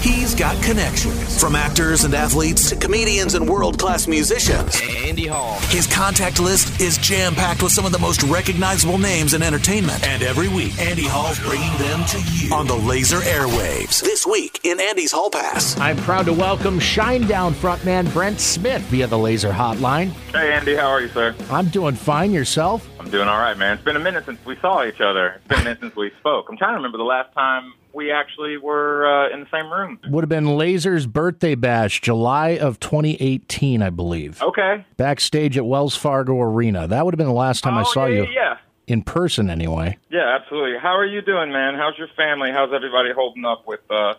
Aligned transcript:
He's 0.00 0.32
got 0.32 0.62
connections 0.62 1.40
from 1.40 1.56
actors 1.56 2.04
and 2.04 2.14
athletes 2.14 2.68
to 2.70 2.76
comedians 2.76 3.34
and 3.34 3.48
world 3.48 3.78
class 3.80 4.06
musicians. 4.06 4.80
Andy 4.96 5.26
Hall. 5.26 5.58
His 5.70 5.88
contact 5.88 6.38
list 6.38 6.80
is 6.80 6.98
jam 6.98 7.34
packed 7.34 7.64
with 7.64 7.72
some 7.72 7.84
of 7.84 7.90
the 7.90 7.98
most 7.98 8.22
recognizable 8.22 8.98
names 8.98 9.34
in 9.34 9.42
entertainment. 9.42 10.06
And 10.06 10.22
every 10.22 10.48
week, 10.48 10.78
Andy 10.78 11.02
Hall's 11.04 11.40
bringing 11.40 11.76
them 11.78 12.04
to 12.06 12.18
you 12.32 12.54
on 12.54 12.68
the 12.68 12.74
Lazer 12.74 13.20
airwaves. 13.22 14.00
This 14.00 14.24
week 14.24 14.60
in 14.62 14.78
Andy's 14.80 15.10
Hall 15.10 15.30
Pass. 15.30 15.78
I'm 15.80 15.96
proud 15.98 16.26
to 16.26 16.32
welcome 16.32 16.78
Shinedown 16.78 17.52
frontman 17.52 18.12
Brent 18.12 18.38
Smith 18.38 18.82
via 18.82 19.08
the 19.08 19.16
Lazer 19.16 19.52
hotline. 19.52 20.10
Hey, 20.32 20.52
Andy, 20.52 20.76
how 20.76 20.86
are 20.86 21.00
you, 21.00 21.08
sir? 21.08 21.34
I'm 21.50 21.66
doing 21.68 21.96
fine. 21.96 22.32
Yourself? 22.32 22.88
I'm 22.98 23.10
doing 23.10 23.28
all 23.28 23.38
right, 23.38 23.56
man. 23.56 23.74
It's 23.74 23.84
been 23.84 23.96
a 23.96 24.00
minute 24.00 24.24
since 24.26 24.44
we 24.44 24.56
saw 24.56 24.84
each 24.84 25.00
other. 25.00 25.34
It's 25.36 25.46
been 25.46 25.60
a 25.60 25.64
minute 25.64 25.80
since 25.80 25.96
we 25.96 26.10
spoke. 26.18 26.46
I'm 26.50 26.56
trying 26.56 26.72
to 26.72 26.76
remember 26.76 26.98
the 26.98 27.04
last 27.04 27.32
time 27.32 27.72
we 27.92 28.10
actually 28.10 28.56
were 28.56 29.06
uh, 29.06 29.32
in 29.32 29.40
the 29.40 29.46
same 29.52 29.72
room. 29.72 29.98
Would 30.08 30.22
have 30.24 30.28
been 30.28 30.44
Lazer's 30.46 31.06
birthday 31.06 31.54
bash, 31.54 32.00
July 32.00 32.50
of 32.58 32.80
2018, 32.80 33.82
I 33.82 33.90
believe. 33.90 34.42
Okay. 34.42 34.84
Backstage 34.96 35.56
at 35.56 35.64
Wells 35.64 35.96
Fargo 35.96 36.40
Arena. 36.40 36.88
That 36.88 37.04
would 37.04 37.14
have 37.14 37.18
been 37.18 37.28
the 37.28 37.32
last 37.32 37.62
time 37.62 37.74
I 37.74 37.82
Oh, 37.82 37.92
saw 37.92 38.06
yeah, 38.06 38.22
you 38.22 38.28
yeah. 38.32 38.56
in 38.88 39.02
person, 39.02 39.48
anyway. 39.48 39.96
Yeah, 40.10 40.36
absolutely. 40.40 40.78
How 40.78 40.96
are 40.96 41.06
you 41.06 41.22
doing, 41.22 41.52
man? 41.52 41.76
How's 41.76 41.96
your 41.98 42.08
family? 42.16 42.50
How's 42.50 42.72
everybody 42.72 43.10
holding 43.14 43.44
up 43.44 43.66
with 43.66 43.80
uh, 43.90 44.14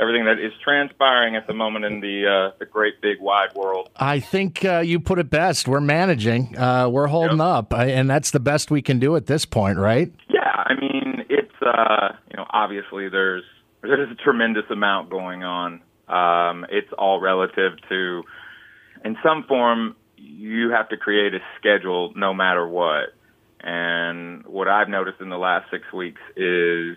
everything 0.00 0.24
that 0.26 0.38
is 0.38 0.52
transpiring 0.62 1.34
at 1.36 1.46
the 1.46 1.54
moment 1.54 1.84
in 1.84 2.00
the 2.00 2.26
uh, 2.26 2.56
the 2.58 2.66
great 2.66 3.00
big 3.00 3.20
wide 3.20 3.54
world? 3.54 3.88
I 3.96 4.20
think 4.20 4.64
uh, 4.64 4.78
you 4.80 5.00
put 5.00 5.18
it 5.18 5.28
best. 5.30 5.66
We're 5.68 5.80
managing, 5.80 6.56
uh, 6.56 6.88
we're 6.88 7.08
holding 7.08 7.38
Yep. 7.38 7.46
up, 7.46 7.74
I- 7.74 7.86
and 7.86 8.08
that's 8.08 8.30
the 8.30 8.40
best 8.40 8.70
we 8.70 8.82
can 8.82 8.98
do 8.98 9.16
at 9.16 9.26
this 9.26 9.44
point, 9.44 9.78
right? 9.78 10.12
Yeah, 10.28 10.40
I 10.54 10.74
mean, 10.74 11.24
it's 11.28 11.62
uh, 11.62 12.12
you 12.30 12.36
know, 12.36 12.46
obviously 12.50 13.08
there's 13.08 13.44
there's 13.82 14.10
a 14.10 14.14
tremendous 14.16 14.64
amount 14.70 15.10
going 15.10 15.44
on. 15.44 15.80
Um, 16.08 16.64
it's 16.70 16.90
all 16.96 17.20
relative 17.20 17.72
to, 17.90 18.22
in 19.04 19.16
some 19.22 19.44
form, 19.44 19.94
you 20.16 20.70
have 20.70 20.88
to 20.88 20.96
create 20.96 21.34
a 21.34 21.38
schedule 21.58 22.12
no 22.16 22.32
matter 22.32 22.66
what. 22.66 23.14
And 23.60 24.46
what 24.46 24.68
I've 24.68 24.88
noticed 24.88 25.20
in 25.20 25.28
the 25.28 25.36
last 25.36 25.70
six 25.70 25.92
weeks 25.92 26.20
is 26.36 26.96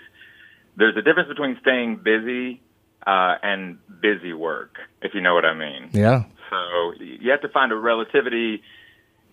there's 0.78 0.96
a 0.96 1.02
difference 1.02 1.28
between 1.28 1.58
staying 1.62 1.98
busy 1.98 2.62
uh, 3.06 3.36
and 3.44 3.78
busy 4.02 4.34
work, 4.34 4.78
if 5.02 5.14
you 5.14 5.22
know 5.22 5.34
what 5.34 5.46
I 5.46 5.54
mean. 5.54 5.90
Yeah. 5.92 6.24
So 6.50 6.94
you 7.00 7.32
have 7.32 7.42
to 7.42 7.50
find 7.50 7.72
a 7.72 7.76
relativity 7.76 8.62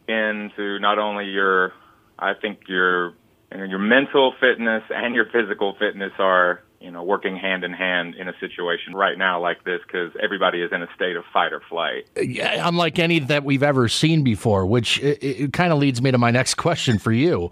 into 0.06 0.78
not 0.78 0.98
only 0.98 1.26
your, 1.26 1.72
I 2.18 2.34
think 2.34 2.60
your, 2.68 3.14
your 3.52 3.78
mental 3.78 4.34
fitness 4.40 4.84
and 4.90 5.14
your 5.14 5.26
physical 5.26 5.74
fitness 5.78 6.12
are, 6.18 6.62
you 6.80 6.92
know, 6.92 7.02
working 7.02 7.36
hand 7.36 7.64
in 7.64 7.72
hand 7.72 8.14
in 8.14 8.28
a 8.28 8.32
situation 8.38 8.94
right 8.94 9.18
now 9.18 9.40
like 9.40 9.64
this 9.64 9.80
because 9.86 10.12
everybody 10.22 10.62
is 10.62 10.70
in 10.72 10.82
a 10.82 10.86
state 10.94 11.16
of 11.16 11.24
fight 11.32 11.52
or 11.52 11.60
flight. 11.68 12.06
Yeah, 12.16 12.68
unlike 12.68 13.00
any 13.00 13.18
that 13.18 13.44
we've 13.44 13.64
ever 13.64 13.88
seen 13.88 14.22
before, 14.22 14.64
which 14.64 15.00
it, 15.00 15.18
it 15.22 15.52
kind 15.52 15.72
of 15.72 15.78
leads 15.80 16.00
me 16.00 16.12
to 16.12 16.18
my 16.18 16.30
next 16.30 16.54
question 16.56 16.98
for 16.98 17.12
you. 17.12 17.50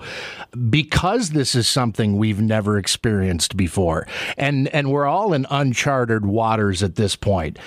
Because 0.71 1.31
this 1.31 1.55
is 1.55 1.67
something 1.67 2.19
we've 2.19 2.41
never 2.41 2.79
experienced 2.79 3.57
before, 3.57 4.07
and, 4.37 4.69
and 4.69 4.93
we're 4.93 5.07
all 5.07 5.33
in 5.33 5.47
uncharted 5.51 6.25
waters 6.25 6.83
at 6.83 6.95
this 6.95 7.17
point, 7.17 7.59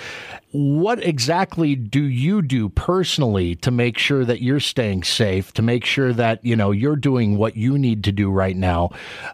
what 0.52 1.04
exactly 1.04 1.76
do 1.76 2.02
you 2.02 2.42
do 2.42 2.68
personally 2.68 3.54
to 3.56 3.70
make 3.70 3.96
sure 3.98 4.24
that 4.24 4.42
you're 4.42 4.60
staying 4.60 5.04
safe, 5.04 5.52
to 5.54 5.62
make 5.62 5.84
sure 5.84 6.12
that, 6.12 6.44
you 6.44 6.56
know, 6.56 6.72
you're 6.72 6.96
doing 6.96 7.36
what 7.36 7.56
you 7.56 7.78
need 7.78 8.04
to 8.04 8.12
do 8.12 8.30
right 8.30 8.56
now 8.56 8.90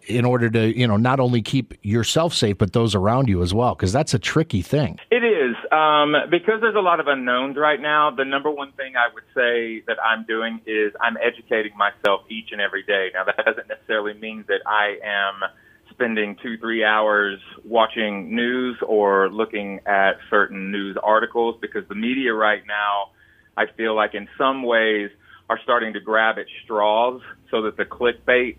in 0.06 0.24
order 0.24 0.50
to, 0.50 0.78
you 0.78 0.86
know, 0.86 0.96
not 0.96 1.18
only 1.18 1.40
keep 1.40 1.74
yourself 1.82 2.34
safe, 2.34 2.58
but 2.58 2.72
those 2.72 2.94
around 2.94 3.28
you 3.28 3.42
as 3.42 3.54
well? 3.54 3.74
Because 3.74 3.92
that's 3.92 4.12
a 4.12 4.18
tricky 4.18 4.60
thing. 4.60 4.98
It 5.10 5.24
is 5.24 5.56
um, 5.72 6.14
because 6.30 6.60
there's 6.60 6.76
a 6.76 6.80
lot 6.80 7.00
of 7.00 7.06
unknowns 7.06 7.56
right 7.56 7.80
now. 7.80 8.10
The 8.10 8.24
number 8.24 8.50
one 8.50 8.72
thing 8.72 8.94
I 8.96 9.12
would 9.12 9.24
say 9.34 9.82
that 9.86 9.96
I'm 10.04 10.24
doing 10.24 10.60
is 10.66 10.92
I'm 11.00 11.16
educating 11.16 11.72
myself 11.76 12.22
each 12.28 12.52
and 12.52 12.60
every 12.60 12.82
day. 12.82 13.10
Now 13.14 13.24
that 13.24 13.42
doesn't 13.44 13.68
necessarily 13.68 14.14
mean 14.14 14.44
that 14.48 14.60
I 14.66 14.98
am 15.02 15.50
spending 15.96 16.36
two 16.42 16.58
three 16.58 16.84
hours 16.84 17.40
watching 17.64 18.34
news 18.34 18.76
or 18.86 19.30
looking 19.30 19.80
at 19.86 20.18
certain 20.28 20.70
news 20.70 20.96
articles 21.02 21.56
because 21.60 21.88
the 21.88 21.94
media 21.94 22.34
right 22.34 22.62
now, 22.66 23.10
I 23.56 23.64
feel 23.76 23.96
like 23.96 24.14
in 24.14 24.28
some 24.36 24.62
ways 24.62 25.10
are 25.48 25.58
starting 25.62 25.94
to 25.94 26.00
grab 26.00 26.38
at 26.38 26.46
straws 26.64 27.22
so 27.50 27.62
that 27.62 27.78
the 27.78 27.84
clickbait 27.84 28.56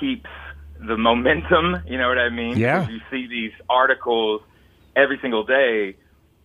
keeps 0.00 0.30
the 0.80 0.96
momentum. 0.96 1.82
You 1.86 1.98
know 1.98 2.08
what 2.08 2.18
I 2.18 2.30
mean? 2.30 2.56
Yeah. 2.56 2.88
You 2.88 3.00
see 3.10 3.26
these 3.26 3.52
articles 3.68 4.40
every 4.96 5.18
single 5.20 5.44
day. 5.44 5.96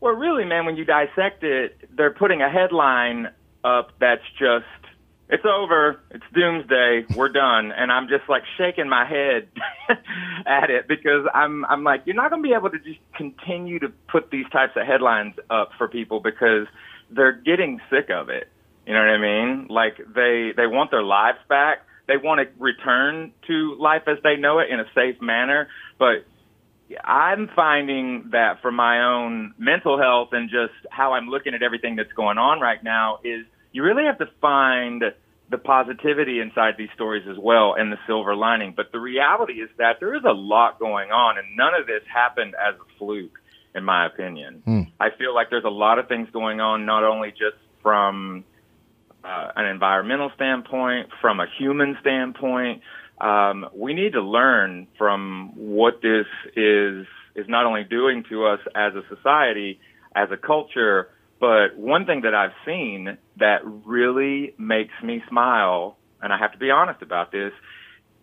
Well, 0.02 0.14
really, 0.14 0.44
man, 0.44 0.66
when 0.66 0.76
you 0.76 0.84
dissect 0.84 1.44
it, 1.44 1.78
they're 1.96 2.12
putting 2.12 2.42
a 2.42 2.50
headline 2.50 3.30
up 3.64 3.92
that's 4.00 4.26
just, 4.38 4.66
it's 5.34 5.46
over, 5.46 6.00
it's 6.12 6.24
doomsday, 6.32 7.06
we're 7.16 7.30
done. 7.30 7.72
And 7.72 7.92
I'm 7.92 8.08
just 8.08 8.30
like 8.30 8.44
shaking 8.56 8.88
my 8.88 9.04
head 9.04 9.48
at 10.46 10.70
it 10.70 10.88
because 10.88 11.26
I'm, 11.34 11.66
I'm 11.66 11.84
like, 11.84 12.04
you're 12.06 12.16
not 12.16 12.30
going 12.30 12.44
to 12.44 12.48
be 12.48 12.54
able 12.54 12.70
to 12.70 12.78
just 12.78 13.00
continue 13.16 13.80
to 13.80 13.90
put 14.08 14.30
these 14.30 14.46
types 14.52 14.74
of 14.76 14.86
headlines 14.86 15.34
up 15.50 15.72
for 15.80 15.88
people 15.88 16.20
because 16.20 16.68
they're 17.10 17.32
getting 17.32 17.82
sick 17.90 18.12
of 18.12 18.30
it. 18.30 18.48
You 18.86 18.94
know 18.94 19.00
what 19.00 19.10
I 19.10 19.18
mean? 19.18 19.68
Like 19.72 19.98
they, 19.98 20.52
they 20.56 20.68
want 20.68 20.92
their 20.92 21.02
lives 21.02 21.40
back. 21.50 21.80
They 22.08 22.18
want 22.18 22.42
to 22.42 22.64
return 22.64 23.32
to 23.48 23.76
life 23.80 24.04
as 24.06 24.20
they 24.24 24.36
know 24.36 24.60
it 24.60 24.70
in 24.70 24.80
a 24.80 24.86
safe 24.94 25.20
manner. 25.20 25.68
But 25.98 26.28
I'm 27.04 27.50
finding 27.56 28.30
that 28.34 28.62
for 28.62 28.72
my 28.72 29.04
own 29.04 29.56
mental 29.58 29.98
health 29.98 30.30
and 30.34 30.52
just 30.52 30.74
how 30.92 31.14
I'm 31.14 31.28
looking 31.28 31.56
at 31.56 31.64
everything 31.64 31.96
that's 31.96 32.14
going 32.14 32.38
on 32.38 32.60
right 32.60 32.84
now 32.84 33.18
is 33.24 33.48
you 33.72 33.82
really 33.82 34.04
have 34.04 34.20
to 34.20 34.30
find 34.40 35.04
the 35.54 35.60
positivity 35.60 36.40
inside 36.40 36.74
these 36.80 36.90
stories 36.96 37.28
as 37.30 37.38
well 37.38 37.76
and 37.78 37.92
the 37.92 38.00
silver 38.08 38.36
lining. 38.36 38.74
But 38.76 38.92
the 38.92 39.00
reality 39.00 39.54
is 39.54 39.70
that 39.78 40.00
there 40.00 40.16
is 40.16 40.24
a 40.28 40.34
lot 40.34 40.80
going 40.80 41.12
on 41.12 41.38
and 41.38 41.56
none 41.56 41.76
of 41.80 41.86
this 41.86 42.02
happened 42.12 42.56
as 42.56 42.74
a 42.74 42.98
fluke, 42.98 43.38
in 43.76 43.84
my 43.84 44.08
opinion. 44.08 44.64
I 45.00 45.10
feel 45.16 45.36
like 45.36 45.52
there's 45.52 45.64
a 45.64 45.70
lot 45.70 46.00
of 46.00 46.08
things 46.08 46.28
going 46.34 46.60
on, 46.60 46.88
not 46.88 47.04
only 47.04 47.30
just 47.30 47.62
from 47.84 48.44
uh, 49.24 49.52
an 49.56 49.68
environmental 49.68 50.32
standpoint, 50.36 51.10
from 51.22 51.40
a 51.40 51.46
human 51.60 51.98
standpoint. 52.02 52.82
Um, 53.22 53.70
we 53.76 53.94
need 53.94 54.14
to 54.14 54.22
learn 54.22 54.88
from 54.98 55.52
what 55.56 56.02
this 56.02 56.26
is 56.56 57.06
is 57.36 57.48
not 57.48 57.66
only 57.66 57.84
doing 57.84 58.24
to 58.30 58.46
us 58.46 58.60
as 58.76 58.94
a 58.96 59.04
society, 59.16 59.80
as 60.16 60.30
a 60.32 60.38
culture, 60.38 61.10
but 61.44 61.78
one 61.78 62.06
thing 62.06 62.22
that 62.22 62.34
I've 62.34 62.54
seen 62.66 63.18
that 63.36 63.66
really 63.66 64.54
makes 64.58 64.94
me 65.04 65.22
smile, 65.28 65.98
and 66.22 66.32
I 66.32 66.38
have 66.38 66.54
to 66.54 66.58
be 66.58 66.72
honest 66.72 67.02
about 67.02 67.34
this, 67.34 67.52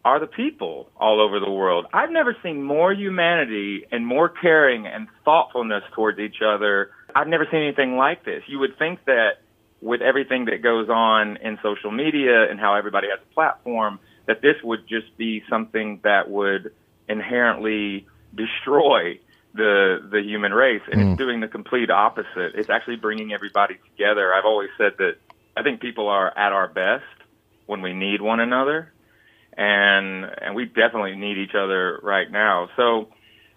are 0.07 0.19
the 0.19 0.27
people 0.27 0.89
all 0.97 1.21
over 1.21 1.39
the 1.39 1.51
world. 1.51 1.85
I've 1.93 2.09
never 2.09 2.35
seen 2.43 2.63
more 2.63 2.95
humanity 2.95 3.85
and 3.93 4.07
more 4.07 4.31
caring 4.31 4.87
and 4.87 5.07
thoughtfulness 5.23 5.83
towards 5.95 6.19
each 6.19 6.37
other. 6.43 6.93
I've 7.15 7.29
never 7.29 7.47
seen 7.51 7.61
anything 7.61 7.99
like 7.99 8.25
this. 8.25 8.43
You 8.47 8.59
would 8.61 8.79
think 8.79 9.05
that 9.05 9.43
with 9.83 10.01
everything 10.01 10.47
that 10.47 10.63
goes 10.63 10.89
on 10.89 11.37
in 11.43 11.59
social 11.63 11.91
media 11.91 12.51
and 12.51 12.59
how 12.59 12.75
everybody 12.75 13.09
has 13.11 13.21
a 13.31 13.35
platform, 13.35 14.01
that 14.29 14.41
this 14.41 14.57
would 14.65 14.89
just 14.89 15.15
be 15.19 15.43
something 15.51 16.01
that 16.05 16.31
would 16.31 16.73
inherently 17.07 18.07
destroy 18.35 19.21
the 19.55 20.09
the 20.11 20.23
human 20.23 20.53
race, 20.53 20.83
and 20.91 21.01
it's 21.01 21.11
hmm. 21.11 21.17
doing 21.17 21.41
the 21.41 21.49
complete 21.49 21.91
opposite. 21.91 22.55
It's 22.55 22.71
actually 22.71 22.97
bringing 22.97 23.33
everybody 23.33 23.79
together. 23.91 24.33
I've 24.33 24.45
always 24.45 24.71
said 24.79 24.93
that 24.99 25.17
I 25.57 25.63
think 25.63 25.81
people 25.81 26.09
are 26.09 26.37
at 26.37 26.53
our 26.53 26.69
best 26.69 27.05
when 27.67 27.83
we 27.83 27.93
need 27.93 28.21
one 28.21 28.41
another, 28.41 28.93
and 29.57 30.25
and 30.25 30.55
we 30.55 30.67
definitely 30.67 31.17
need 31.17 31.39
each 31.39 31.55
other 31.55 31.99
right 32.03 32.31
now. 32.31 32.69
So 32.77 33.09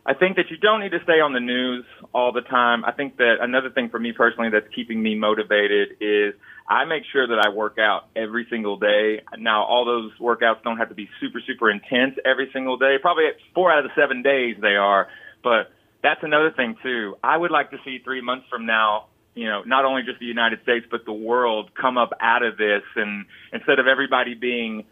I 0.05 0.13
think 0.13 0.35
that 0.35 0.49
you 0.49 0.57
don't 0.57 0.81
need 0.81 0.91
to 0.91 1.03
stay 1.03 1.21
on 1.21 1.31
the 1.31 1.39
news 1.39 1.85
all 2.13 2.33
the 2.33 2.41
time. 2.41 2.83
I 2.83 2.91
think 2.91 3.17
that 3.17 3.35
another 3.39 3.69
thing 3.69 3.89
for 3.89 3.99
me 3.99 4.11
personally 4.11 4.49
that's 4.49 4.67
keeping 4.75 5.01
me 5.01 5.15
motivated 5.15 5.97
is 6.01 6.33
I 6.67 6.83
make 6.85 7.03
sure 7.11 7.25
that 7.27 7.39
I 7.45 7.49
work 7.49 7.77
out 7.79 8.07
every 8.15 8.45
single 8.49 8.77
day. 8.77 9.21
Now, 9.37 9.63
all 9.63 9.85
those 9.85 10.11
workouts 10.19 10.61
don't 10.63 10.77
have 10.77 10.89
to 10.89 10.95
be 10.95 11.09
super, 11.21 11.39
super 11.45 11.71
intense 11.71 12.15
every 12.25 12.49
single 12.51 12.77
day. 12.77 12.97
Probably 13.01 13.25
four 13.55 13.71
out 13.71 13.79
of 13.79 13.85
the 13.85 14.01
seven 14.01 14.23
days 14.23 14.57
they 14.61 14.75
are, 14.75 15.07
but 15.41 15.71
that's 16.03 16.21
another 16.23 16.51
thing 16.51 16.75
too. 16.83 17.15
I 17.23 17.35
would 17.35 17.51
like 17.51 17.71
to 17.71 17.77
see 17.83 17.99
three 18.03 18.21
months 18.21 18.45
from 18.49 18.65
now, 18.65 19.07
you 19.33 19.45
know, 19.45 19.63
not 19.63 19.85
only 19.85 20.03
just 20.03 20.19
the 20.19 20.25
United 20.25 20.61
States, 20.61 20.85
but 20.91 21.05
the 21.05 21.13
world 21.13 21.71
come 21.73 21.97
up 21.97 22.11
out 22.19 22.43
of 22.43 22.57
this 22.57 22.83
and 22.95 23.25
instead 23.51 23.79
of 23.79 23.87
everybody 23.87 24.35
being 24.35 24.85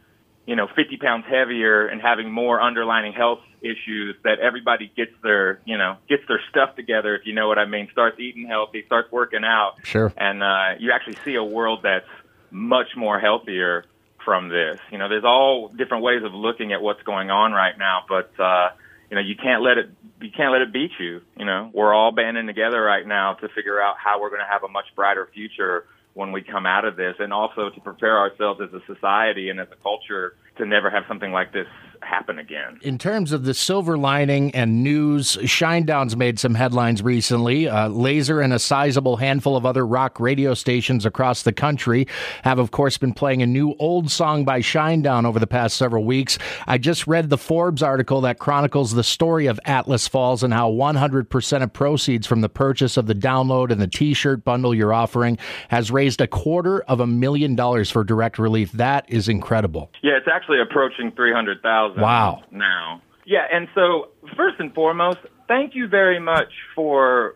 you 0.46 0.56
know, 0.56 0.68
50 0.76 0.98
pounds 0.98 1.26
heavier 1.30 1.88
and 1.88 2.02
having 2.02 2.32
more 2.32 2.60
underlining 2.60 3.14
health 3.14 3.40
issues 3.62 4.16
that 4.24 4.40
everybody 4.40 4.92
gets 4.96 5.12
their, 5.22 5.62
you 5.66 5.78
know, 5.78 5.98
gets 6.10 6.24
their 6.28 6.42
stuff 6.50 6.76
together, 6.76 7.16
if 7.16 7.26
you 7.26 7.34
know 7.34 7.48
what 7.48 7.60
I 7.60 7.66
mean, 7.66 7.90
starts 7.92 8.20
eating 8.20 8.48
healthy, 8.48 8.84
starts 8.86 9.12
working 9.12 9.44
out. 9.44 9.76
Sure. 9.84 10.12
And, 10.18 10.42
uh, 10.42 10.76
you 10.80 10.92
actually 10.92 11.18
see 11.24 11.36
a 11.36 11.44
world 11.44 11.82
that's 11.84 12.10
much 12.50 12.96
more 12.98 13.20
healthier 13.20 13.86
from 14.26 14.50
this. 14.50 14.80
You 14.92 14.98
know, 14.98 15.10
there's 15.10 15.24
all 15.24 15.68
different 15.70 16.04
ways 16.04 16.24
of 16.24 16.34
looking 16.34 16.74
at 16.74 16.82
what's 16.82 17.04
going 17.04 17.30
on 17.30 17.52
right 17.52 17.78
now, 17.78 18.04
but, 18.10 18.32
uh, 18.40 18.72
you 19.12 19.16
know, 19.16 19.22
you 19.22 19.36
can't 19.36 19.62
let 19.62 19.78
it 19.78 19.92
you 20.22 20.30
can't 20.36 20.54
let 20.54 20.62
it 20.62 20.72
beat 20.72 20.92
you. 21.00 21.20
You 21.38 21.46
know, 21.46 21.70
we're 21.74 21.94
all 21.94 22.12
banding 22.14 22.48
together 22.48 22.82
right 22.82 23.06
now 23.06 23.34
to 23.34 23.50
figure 23.50 23.80
out 23.82 23.96
how 24.04 24.22
we're 24.22 24.30
going 24.30 24.42
to 24.42 24.50
have 24.50 24.64
a 24.64 24.70
much 24.70 24.86
brighter 24.96 25.28
future 25.34 25.86
when 26.14 26.32
we 26.32 26.42
come 26.42 26.66
out 26.66 26.86
of 26.86 26.96
this, 26.96 27.16
and 27.20 27.32
also 27.32 27.70
to 27.70 27.82
prepare 27.82 28.18
ourselves 28.18 28.60
as 28.62 28.70
a 28.74 28.82
society 28.94 29.50
and 29.50 29.60
as 29.60 29.68
a 29.72 29.82
culture 29.84 30.36
to 30.58 30.66
never 30.66 30.90
have 30.90 31.04
something 31.08 31.32
like 31.32 31.54
this 31.54 31.68
happen 32.04 32.40
again. 32.40 32.80
In 32.82 32.98
terms 32.98 33.32
of 33.32 33.44
the 33.44 33.54
silver 33.54 33.98
lining 33.98 34.54
and 34.56 34.84
news, 34.84 35.38
Shinedown's 35.38 36.16
made 36.16 36.40
some 36.40 36.56
headlines 36.56 37.02
recently. 37.02 37.68
Uh, 37.68 37.90
Lazer 37.90 38.44
and 38.44 38.54
a 38.54 38.60
sizable 38.60 39.18
handful 39.18 39.56
of 39.56 39.66
other 39.66 39.86
rock 39.86 40.20
radio 40.20 40.54
stations 40.54 41.06
across 41.06 41.44
the 41.44 41.54
country 41.54 42.08
have, 42.44 42.60
of 42.60 42.72
course, 42.72 42.98
been 42.98 43.14
playing 43.14 43.42
a 43.42 43.46
new 43.46 43.76
old 43.80 44.12
song 44.12 44.46
by 44.46 44.60
Shinedown 44.60 45.26
over 45.26 45.40
the 45.40 45.48
past 45.48 45.78
several 45.78 46.04
weeks. 46.04 46.38
I 46.68 46.78
just 46.78 47.08
read 47.08 47.30
the 47.30 47.38
Forbes 47.38 47.84
article 47.84 48.22
that 48.22 48.40
chronicles 48.40 48.94
the 48.94 49.04
story 49.04 49.48
of 49.48 49.60
Atlas 49.66 50.08
Falls 50.08 50.44
and 50.44 50.54
how 50.54 50.72
100% 50.72 51.64
of 51.64 51.74
proceeds 51.74 52.28
from 52.28 52.42
the 52.42 52.50
purchase 52.50 52.98
of 52.98 53.08
the 53.08 53.16
download 53.16 53.72
and 53.72 53.82
the 53.82 53.88
t 53.88 54.14
shirt 54.14 54.44
bundle 54.44 54.74
you're 54.74 54.94
offering 54.94 55.38
has 55.70 55.92
raised 55.92 56.22
a 56.22 56.28
quarter 56.28 56.82
of 56.82 57.00
a 57.00 57.08
million 57.08 57.56
dollars 57.56 57.90
for 57.92 58.04
direct 58.04 58.40
relief. 58.40 58.72
That 58.74 59.06
is 59.08 59.28
incredible. 59.30 59.92
Yeah, 60.02 60.18
it's 60.18 60.28
actually 60.32 60.60
approaching 60.62 61.12
300,000 61.12 61.91
thousand. 61.96 62.04
Wow. 62.04 62.44
Now. 62.52 63.02
Yeah, 63.26 63.46
and 63.52 63.68
so 63.76 64.10
first 64.36 64.60
and 64.60 64.74
foremost, 64.74 65.20
thank 65.48 65.76
you 65.76 65.88
very 65.88 66.20
much 66.20 66.52
for 66.76 67.36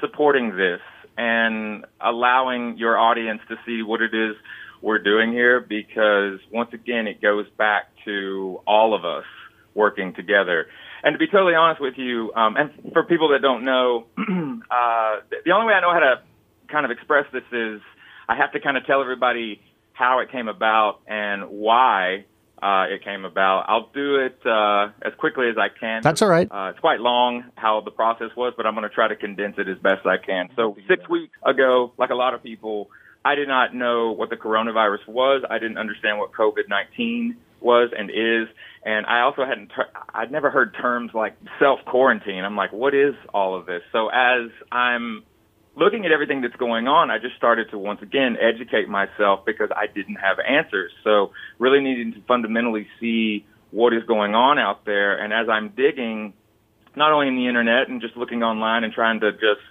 supporting 0.00 0.56
this 0.56 0.80
and 1.16 1.84
allowing 2.00 2.76
your 2.76 2.98
audience 2.98 3.40
to 3.48 3.56
see 3.64 3.82
what 3.82 4.02
it 4.02 4.14
is 4.14 4.36
we're 4.82 4.98
doing 4.98 5.32
here 5.32 5.60
because 5.60 6.40
once 6.52 6.70
again 6.72 7.06
it 7.06 7.22
goes 7.22 7.46
back 7.56 7.84
to 8.04 8.60
all 8.66 8.94
of 8.94 9.04
us 9.04 9.24
working 9.74 10.12
together. 10.14 10.66
And 11.02 11.14
to 11.14 11.18
be 11.18 11.26
totally 11.26 11.54
honest 11.54 11.80
with 11.80 11.94
you, 11.96 12.32
um, 12.34 12.56
and 12.56 12.92
for 12.92 13.04
people 13.04 13.30
that 13.30 13.42
don't 13.42 13.64
know, 13.64 14.06
uh, 14.18 15.20
the 15.44 15.52
only 15.52 15.66
way 15.66 15.74
I 15.74 15.80
know 15.80 15.92
how 15.92 16.00
to 16.00 16.22
kind 16.68 16.84
of 16.84 16.90
express 16.90 17.26
this 17.32 17.42
is 17.52 17.80
I 18.28 18.36
have 18.36 18.52
to 18.52 18.60
kind 18.60 18.76
of 18.76 18.86
tell 18.86 19.00
everybody 19.00 19.60
how 19.92 20.20
it 20.20 20.30
came 20.30 20.48
about 20.48 21.00
and 21.06 21.48
why 21.50 22.24
uh, 22.64 22.86
it 22.88 23.04
came 23.04 23.26
about. 23.26 23.66
I'll 23.68 23.90
do 23.92 24.16
it 24.16 24.38
uh, 24.46 24.88
as 25.06 25.12
quickly 25.18 25.50
as 25.50 25.56
I 25.58 25.68
can. 25.68 26.00
That's 26.02 26.22
all 26.22 26.28
right. 26.28 26.50
Uh, 26.50 26.70
it's 26.70 26.80
quite 26.80 26.98
long 26.98 27.44
how 27.56 27.82
the 27.84 27.90
process 27.90 28.30
was, 28.34 28.54
but 28.56 28.64
I'm 28.64 28.74
going 28.74 28.88
to 28.88 28.94
try 28.94 29.06
to 29.06 29.16
condense 29.16 29.56
it 29.58 29.68
as 29.68 29.76
best 29.78 30.06
I 30.06 30.16
can. 30.16 30.48
So 30.56 30.74
six 30.88 31.06
weeks 31.10 31.36
ago, 31.44 31.92
like 31.98 32.08
a 32.08 32.14
lot 32.14 32.32
of 32.32 32.42
people, 32.42 32.88
I 33.22 33.34
did 33.34 33.48
not 33.48 33.74
know 33.74 34.12
what 34.12 34.30
the 34.30 34.36
coronavirus 34.36 35.06
was. 35.06 35.44
I 35.48 35.58
didn't 35.58 35.76
understand 35.76 36.18
what 36.18 36.32
COVID-19 36.32 37.36
was 37.60 37.90
and 37.96 38.08
is. 38.08 38.48
And 38.82 39.04
I 39.04 39.20
also 39.20 39.44
hadn't, 39.44 39.68
ter- 39.68 39.90
I'd 40.14 40.32
never 40.32 40.50
heard 40.50 40.74
terms 40.80 41.10
like 41.12 41.36
self 41.58 41.80
quarantine. 41.84 42.44
I'm 42.44 42.56
like, 42.56 42.72
what 42.72 42.94
is 42.94 43.14
all 43.34 43.58
of 43.58 43.66
this? 43.66 43.82
So 43.92 44.08
as 44.08 44.50
I'm 44.72 45.22
looking 45.76 46.04
at 46.06 46.12
everything 46.12 46.40
that's 46.40 46.56
going 46.56 46.86
on, 46.88 47.10
I 47.10 47.18
just 47.18 47.36
started 47.36 47.70
to 47.70 47.78
once 47.78 48.02
again 48.02 48.36
educate 48.40 48.88
myself 48.88 49.44
because 49.44 49.70
I 49.74 49.86
didn't 49.86 50.16
have 50.16 50.38
answers. 50.38 50.92
So 51.02 51.32
really 51.58 51.80
needing 51.80 52.12
to 52.14 52.20
fundamentally 52.22 52.86
see 53.00 53.46
what 53.70 53.92
is 53.92 54.04
going 54.06 54.34
on 54.34 54.58
out 54.58 54.84
there. 54.84 55.18
And 55.22 55.32
as 55.32 55.48
I'm 55.48 55.70
digging, 55.70 56.32
not 56.96 57.12
only 57.12 57.28
in 57.28 57.36
the 57.36 57.48
internet 57.48 57.88
and 57.88 58.00
just 58.00 58.16
looking 58.16 58.42
online 58.42 58.84
and 58.84 58.92
trying 58.92 59.20
to 59.20 59.32
just 59.32 59.62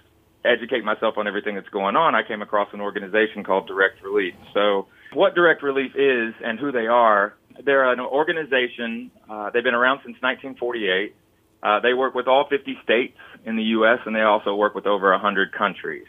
educate 0.44 0.84
myself 0.84 1.14
on 1.16 1.26
everything 1.26 1.54
that's 1.54 1.68
going 1.70 1.96
on, 1.96 2.14
I 2.14 2.22
came 2.22 2.42
across 2.42 2.68
an 2.74 2.80
organization 2.80 3.44
called 3.44 3.66
Direct 3.66 4.02
Relief. 4.02 4.34
So 4.52 4.88
what 5.14 5.34
Direct 5.34 5.62
Relief 5.62 5.92
is 5.96 6.34
and 6.44 6.58
who 6.58 6.70
they 6.70 6.86
are, 6.86 7.34
they're 7.64 7.90
an 7.90 8.00
organization. 8.00 9.10
Uh, 9.28 9.50
they've 9.50 9.64
been 9.64 9.74
around 9.74 9.98
since 10.04 10.20
1948. 10.20 11.14
Uh, 11.62 11.80
they 11.80 11.94
work 11.94 12.14
with 12.14 12.28
all 12.28 12.46
50 12.50 12.76
states 12.84 13.16
in 13.44 13.56
the 13.56 13.62
U.S. 13.78 13.98
and 14.06 14.14
they 14.14 14.22
also 14.22 14.54
work 14.54 14.74
with 14.74 14.86
over 14.86 15.10
100 15.12 15.52
countries. 15.52 16.06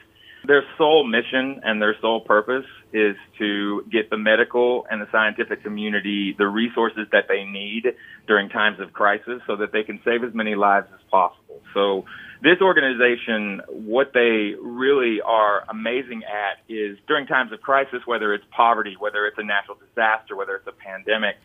Their 0.47 0.63
sole 0.77 1.07
mission 1.07 1.61
and 1.63 1.81
their 1.81 1.95
sole 2.01 2.21
purpose 2.21 2.65
is 2.93 3.15
to 3.39 3.83
get 3.91 4.09
the 4.09 4.17
medical 4.17 4.85
and 4.89 5.01
the 5.01 5.07
scientific 5.11 5.63
community 5.63 6.35
the 6.37 6.47
resources 6.47 7.07
that 7.11 7.25
they 7.27 7.43
need 7.45 7.95
during 8.27 8.49
times 8.49 8.79
of 8.79 8.93
crisis 8.93 9.41
so 9.47 9.55
that 9.55 9.71
they 9.71 9.83
can 9.83 9.99
save 10.05 10.23
as 10.23 10.33
many 10.35 10.53
lives 10.53 10.87
as 10.93 10.99
possible. 11.09 11.61
So 11.73 12.05
this 12.43 12.61
organization, 12.61 13.61
what 13.69 14.11
they 14.13 14.53
really 14.61 15.19
are 15.21 15.63
amazing 15.67 16.21
at 16.23 16.61
is 16.71 16.97
during 17.07 17.25
times 17.25 17.51
of 17.51 17.61
crisis, 17.61 18.01
whether 18.05 18.33
it's 18.33 18.45
poverty, 18.55 18.95
whether 18.99 19.25
it's 19.25 19.37
a 19.39 19.43
natural 19.43 19.77
disaster, 19.77 20.35
whether 20.35 20.55
it's 20.55 20.67
a 20.67 20.71
pandemic, 20.71 21.37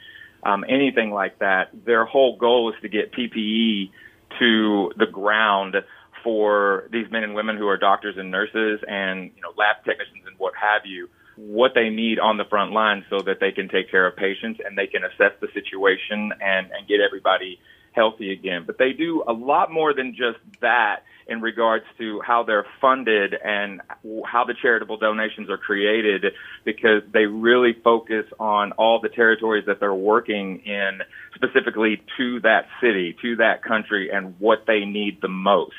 um, 0.42 0.64
anything 0.68 1.10
like 1.10 1.38
that. 1.38 1.70
Their 1.86 2.04
whole 2.04 2.36
goal 2.36 2.70
is 2.70 2.80
to 2.82 2.88
get 2.88 3.12
PPE 3.12 3.90
to 4.38 4.92
the 4.96 5.06
ground 5.06 5.76
for 6.22 6.88
these 6.92 7.10
men 7.10 7.22
and 7.24 7.34
women 7.34 7.56
who 7.56 7.66
are 7.68 7.76
doctors 7.76 8.16
and 8.18 8.30
nurses 8.30 8.80
and 8.86 9.30
you 9.34 9.42
know 9.42 9.52
lab 9.56 9.76
technicians 9.84 10.24
and 10.26 10.36
what 10.38 10.52
have 10.60 10.82
you 10.84 11.08
what 11.36 11.72
they 11.74 11.88
need 11.88 12.18
on 12.18 12.36
the 12.36 12.44
front 12.44 12.72
line 12.72 13.04
so 13.08 13.18
that 13.20 13.40
they 13.40 13.50
can 13.50 13.68
take 13.68 13.90
care 13.90 14.06
of 14.06 14.14
patients 14.16 14.60
and 14.64 14.76
they 14.76 14.86
can 14.86 15.02
assess 15.04 15.32
the 15.40 15.48
situation 15.54 16.32
and, 16.40 16.70
and 16.72 16.86
get 16.86 17.00
everybody 17.00 17.58
healthy 17.92 18.32
again. 18.32 18.64
But 18.66 18.78
they 18.78 18.92
do 18.92 19.24
a 19.26 19.32
lot 19.32 19.70
more 19.72 19.94
than 19.94 20.12
just 20.12 20.38
that 20.60 21.02
in 21.26 21.40
regards 21.40 21.84
to 21.98 22.20
how 22.26 22.42
they're 22.42 22.66
funded 22.80 23.34
and 23.34 23.80
how 24.26 24.44
the 24.44 24.54
charitable 24.60 24.96
donations 24.96 25.48
are 25.48 25.58
created 25.58 26.24
because 26.64 27.02
they 27.12 27.26
really 27.26 27.72
focus 27.84 28.26
on 28.40 28.72
all 28.72 29.00
the 29.00 29.08
territories 29.08 29.64
that 29.66 29.78
they're 29.78 29.94
working 29.94 30.60
in 30.66 31.00
specifically 31.34 32.02
to 32.16 32.40
that 32.40 32.66
city, 32.82 33.16
to 33.22 33.36
that 33.36 33.62
country 33.62 34.10
and 34.10 34.34
what 34.40 34.64
they 34.66 34.84
need 34.84 35.20
the 35.22 35.28
most. 35.28 35.74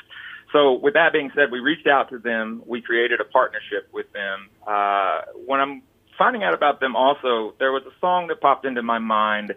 So 0.53 0.73
with 0.73 0.93
that 0.95 1.13
being 1.13 1.31
said, 1.35 1.51
we 1.51 1.59
reached 1.59 1.87
out 1.87 2.09
to 2.09 2.17
them. 2.17 2.63
We 2.65 2.81
created 2.81 3.19
a 3.21 3.25
partnership 3.25 3.89
with 3.93 4.11
them. 4.13 4.49
Uh, 4.65 5.21
when 5.45 5.59
I'm 5.59 5.81
finding 6.17 6.43
out 6.43 6.53
about 6.53 6.79
them 6.79 6.95
also, 6.95 7.55
there 7.59 7.71
was 7.71 7.83
a 7.85 7.99
song 7.99 8.27
that 8.27 8.41
popped 8.41 8.65
into 8.65 8.81
my 8.81 8.99
mind 8.99 9.53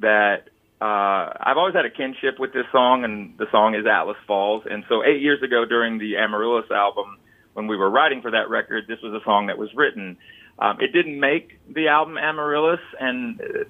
that 0.00 0.48
uh, 0.80 1.34
I've 1.40 1.56
always 1.56 1.74
had 1.74 1.84
a 1.84 1.90
kinship 1.90 2.38
with 2.38 2.52
this 2.52 2.66
song, 2.70 3.04
and 3.04 3.36
the 3.36 3.46
song 3.50 3.74
is 3.74 3.84
Atlas 3.86 4.16
Falls. 4.26 4.62
And 4.70 4.84
so, 4.88 5.02
eight 5.04 5.20
years 5.20 5.42
ago, 5.42 5.64
during 5.64 5.98
the 5.98 6.16
Amaryllis 6.16 6.70
album, 6.70 7.18
when 7.54 7.66
we 7.66 7.76
were 7.76 7.90
writing 7.90 8.22
for 8.22 8.30
that 8.30 8.48
record, 8.48 8.84
this 8.86 8.98
was 9.02 9.12
a 9.12 9.24
song 9.24 9.48
that 9.48 9.58
was 9.58 9.70
written. 9.74 10.16
Um, 10.58 10.78
it 10.80 10.92
didn't 10.92 11.18
make 11.18 11.58
the 11.68 11.88
album 11.88 12.16
Amaryllis, 12.16 12.80
and 13.00 13.40
uh, 13.40 13.64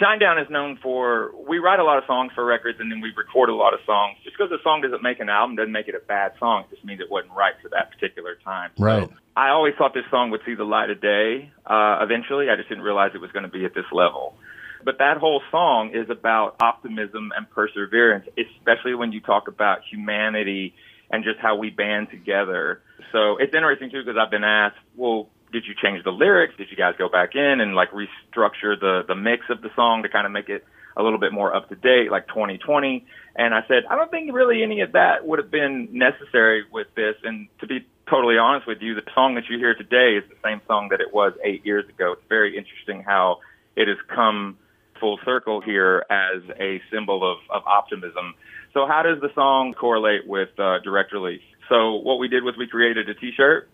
Shinedown 0.00 0.42
is 0.42 0.50
known 0.50 0.78
for 0.82 1.32
we 1.48 1.58
write 1.58 1.80
a 1.80 1.84
lot 1.84 1.98
of 1.98 2.04
songs 2.06 2.32
for 2.34 2.44
records, 2.44 2.78
and 2.80 2.92
then 2.92 3.00
we 3.00 3.12
record 3.16 3.48
a 3.48 3.54
lot 3.54 3.74
of 3.74 3.80
songs. 3.86 4.18
Just 4.22 4.36
because 4.36 4.52
a 4.52 4.62
song 4.62 4.82
doesn't 4.82 5.02
make 5.02 5.20
an 5.20 5.28
album 5.28 5.56
doesn't 5.56 5.72
make 5.72 5.88
it 5.88 5.94
a 5.94 6.06
bad 6.06 6.32
song. 6.38 6.64
It 6.64 6.74
just 6.74 6.84
means 6.84 7.00
it 7.00 7.10
wasn't 7.10 7.32
right 7.32 7.54
for 7.62 7.68
that 7.70 7.90
particular 7.90 8.36
time. 8.44 8.70
Right. 8.78 9.08
So 9.08 9.14
I 9.36 9.48
always 9.48 9.74
thought 9.76 9.94
this 9.94 10.04
song 10.10 10.30
would 10.30 10.42
see 10.44 10.54
the 10.54 10.64
light 10.64 10.90
of 10.90 11.00
day 11.00 11.50
uh, 11.66 11.98
eventually. 12.02 12.50
I 12.50 12.56
just 12.56 12.68
didn't 12.68 12.84
realize 12.84 13.12
it 13.14 13.20
was 13.20 13.32
going 13.32 13.44
to 13.44 13.50
be 13.50 13.64
at 13.64 13.74
this 13.74 13.88
level. 13.90 14.36
But 14.84 14.98
that 14.98 15.18
whole 15.18 15.42
song 15.50 15.90
is 15.94 16.10
about 16.10 16.56
optimism 16.60 17.32
and 17.36 17.48
perseverance, 17.50 18.26
especially 18.36 18.94
when 18.94 19.12
you 19.12 19.20
talk 19.20 19.48
about 19.48 19.80
humanity 19.90 20.74
and 21.10 21.24
just 21.24 21.38
how 21.38 21.56
we 21.56 21.70
band 21.70 22.10
together. 22.10 22.80
So 23.12 23.36
it's 23.36 23.54
interesting 23.54 23.90
too 23.90 24.02
because 24.04 24.18
I've 24.18 24.30
been 24.30 24.44
asked, 24.44 24.78
well, 24.96 25.28
did 25.52 25.64
you 25.66 25.74
change 25.80 26.02
the 26.02 26.10
lyrics? 26.10 26.54
Did 26.56 26.68
you 26.70 26.76
guys 26.76 26.94
go 26.98 27.08
back 27.08 27.34
in 27.34 27.60
and 27.60 27.74
like 27.74 27.90
restructure 27.90 28.78
the 28.78 29.02
the 29.06 29.14
mix 29.14 29.44
of 29.50 29.60
the 29.60 29.68
song 29.76 30.02
to 30.02 30.08
kind 30.08 30.26
of 30.26 30.32
make 30.32 30.48
it 30.48 30.64
a 30.96 31.02
little 31.02 31.18
bit 31.18 31.32
more 31.32 31.54
up 31.54 31.68
to 31.68 31.74
date, 31.74 32.10
like 32.10 32.26
2020? 32.28 33.04
And 33.36 33.54
I 33.54 33.60
said, 33.68 33.84
I 33.88 33.96
don't 33.96 34.10
think 34.10 34.32
really 34.32 34.62
any 34.62 34.80
of 34.80 34.92
that 34.92 35.26
would 35.26 35.38
have 35.38 35.50
been 35.50 35.88
necessary 35.92 36.64
with 36.72 36.88
this. 36.94 37.16
And 37.22 37.48
to 37.60 37.66
be 37.66 37.86
totally 38.08 38.38
honest 38.38 38.66
with 38.66 38.80
you, 38.80 38.94
the 38.94 39.02
song 39.14 39.34
that 39.34 39.44
you 39.48 39.58
hear 39.58 39.74
today 39.74 40.16
is 40.16 40.24
the 40.28 40.36
same 40.42 40.60
song 40.66 40.88
that 40.90 41.00
it 41.00 41.12
was 41.12 41.34
eight 41.44 41.64
years 41.64 41.88
ago. 41.88 42.12
It's 42.12 42.28
very 42.28 42.56
interesting 42.56 43.02
how 43.02 43.40
it 43.76 43.88
has 43.88 43.98
come 44.08 44.58
full 45.02 45.18
circle 45.24 45.60
here 45.60 46.06
as 46.08 46.42
a 46.60 46.80
symbol 46.92 47.28
of, 47.28 47.38
of 47.50 47.66
optimism. 47.66 48.34
So 48.72 48.86
how 48.86 49.02
does 49.02 49.20
the 49.20 49.30
song 49.34 49.74
correlate 49.74 50.28
with 50.28 50.48
uh, 50.60 50.78
direct 50.78 51.12
relief? 51.12 51.40
So 51.68 51.94
what 51.96 52.20
we 52.20 52.28
did 52.28 52.44
was 52.44 52.54
we 52.56 52.68
created 52.68 53.08
a 53.08 53.14
T-shirt 53.14 53.68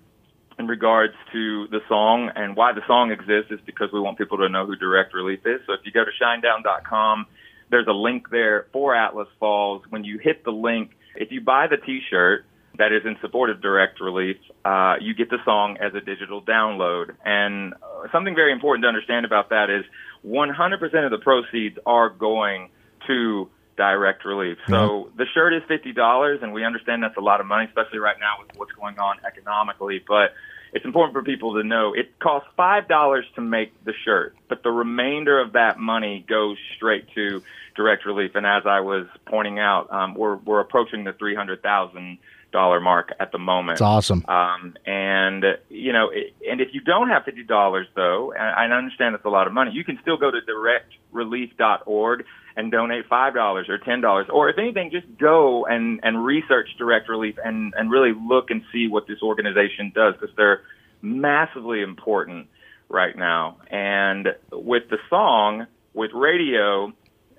in 0.59 0.67
regards 0.67 1.13
to 1.33 1.69
the 1.69 1.81
song 1.87 2.31
and 2.35 2.57
why 2.57 2.73
the 2.73 2.81
song 2.87 3.13
exists 3.13 3.53
is 3.53 3.61
because 3.67 3.91
we 3.93 4.01
want 4.01 4.17
people 4.17 4.39
to 4.39 4.49
know 4.49 4.65
who 4.65 4.75
direct 4.75 5.13
relief 5.13 5.41
is. 5.45 5.61
So 5.67 5.75
if 5.75 5.81
you 5.85 5.93
go 5.93 6.05
to 6.05 6.11
shinedown.com, 6.11 7.27
there's 7.71 7.87
a 7.87 7.93
link 7.93 8.31
there 8.31 8.67
for 8.73 8.95
Atlas 8.95 9.29
Falls. 9.39 9.83
When 9.91 10.05
you 10.05 10.19
hit 10.19 10.45
the 10.45 10.51
link, 10.51 10.93
if 11.15 11.31
you 11.31 11.43
buy 11.43 11.67
the 11.67 11.77
T-shirt, 11.77 12.47
that 12.79 12.93
is 12.93 13.03
in 13.05 13.17
support 13.21 13.51
of 13.51 13.61
direct 13.61 14.01
relief, 14.01 14.37
uh, 14.65 14.95
you 15.01 15.13
get 15.13 15.31
the 15.31 15.39
song 15.45 15.77
as 15.81 15.93
a 15.95 16.01
digital 16.01 16.41
download. 16.41 17.15
And 17.25 17.75
uh, 17.75 18.09
something 18.13 18.35
very 18.35 18.53
important 18.53 18.85
to 18.85 18.89
understand 18.89 19.27
about 19.27 19.51
that 19.51 19.69
is 19.69 19.85
100% 20.27 21.05
of 21.05 21.11
the 21.11 21.19
proceeds 21.19 21.79
are 21.87 22.11
going 22.11 22.71
to 23.07 23.49
direct 23.77 24.25
relief. 24.25 24.59
So 24.69 25.11
the 25.17 25.25
shirt 25.35 25.55
is 25.55 25.63
$50 25.71 26.43
and 26.43 26.53
we 26.53 26.65
understand 26.65 27.03
that's 27.03 27.17
a 27.17 27.21
lot 27.21 27.41
of 27.41 27.47
money, 27.47 27.67
especially 27.67 28.01
right 28.01 28.17
now 28.19 28.35
with 28.41 28.57
what's 28.57 28.73
going 28.73 28.99
on 28.99 29.19
economically. 29.25 30.03
But 30.07 30.33
it's 30.73 30.85
important 30.85 31.15
for 31.15 31.23
people 31.23 31.55
to 31.55 31.63
know 31.63 31.95
it 31.95 32.19
costs 32.19 32.49
five 32.57 32.89
dollars 32.89 33.25
to 33.37 33.41
make 33.41 33.73
the 33.85 33.93
shirt, 34.05 34.37
but 34.49 34.63
the 34.63 34.71
remainder 34.71 35.41
of 35.41 35.53
that 35.53 35.79
money 35.79 36.25
goes 36.29 36.59
straight 36.77 37.07
to 37.15 37.43
direct 37.75 38.05
relief. 38.05 38.33
And 38.35 38.45
as 38.45 38.65
I 38.67 38.81
was 38.81 39.07
pointing 39.27 39.59
out, 39.59 39.91
um, 39.93 40.15
we're 40.15 40.37
we're 40.37 40.61
approaching 40.61 41.05
the 41.05 41.13
three 41.13 41.35
hundred 41.35 41.63
thousand 41.63 42.19
dollar 42.53 42.81
mark 42.81 43.13
at 43.21 43.33
the 43.33 43.39
moment. 43.39 43.77
It's 43.77 43.83
awesome. 43.83 44.25
Um, 44.29 44.77
and 44.87 45.45
you 45.69 45.93
know, 45.93 46.11
and 46.49 46.61
if 46.61 46.69
you 46.73 46.81
don't 46.81 47.09
have 47.09 47.25
fifty 47.25 47.45
dollars 47.45 47.87
though, 47.95 48.33
and 48.33 48.43
I 48.43 48.77
understand 48.77 49.15
it's 49.15 49.25
a 49.25 49.31
lot 49.31 49.47
of 49.47 49.53
money, 49.53 49.73
you 49.73 49.85
can 49.85 49.99
still 50.03 50.17
go 50.17 50.31
to 50.31 50.39
directrelief.org 50.41 52.25
and 52.57 52.73
donate 52.73 53.07
five 53.09 53.35
dollars 53.35 53.69
or 53.69 53.79
ten 53.79 54.01
dollars, 54.01 54.27
or 54.31 54.49
if 54.49 54.59
anything, 54.59 54.91
just 54.91 55.07
go 55.19 55.67
and 55.67 56.01
and 56.03 56.25
research 56.25 56.69
Direct 56.79 57.09
Relief 57.09 57.37
and 57.45 57.75
and 57.77 57.91
really 57.91 58.13
look 58.13 58.51
and 58.51 58.63
see 58.73 58.89
what 58.89 59.07
this 59.07 59.23
organization 59.23 59.93
does 59.95 60.15
because 60.15 60.35
they're 60.37 60.63
massively 61.03 61.83
important 61.83 62.49
right 62.89 63.17
now. 63.17 63.59
And 63.71 64.29
with 64.51 64.89
the 64.91 64.99
song, 65.11 65.67
with 65.93 66.13
radio, 66.15 66.93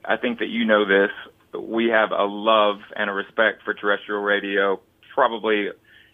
I 0.06 0.18
think 0.18 0.40
that 0.40 0.48
you 0.48 0.66
know 0.66 0.86
this. 0.86 1.12
We 1.60 1.88
have 1.88 2.12
a 2.12 2.26
love 2.26 2.78
and 2.96 3.10
a 3.10 3.14
respect 3.14 3.64
for 3.64 3.74
terrestrial 3.74 4.22
radio 4.22 4.80
probably, 5.14 5.70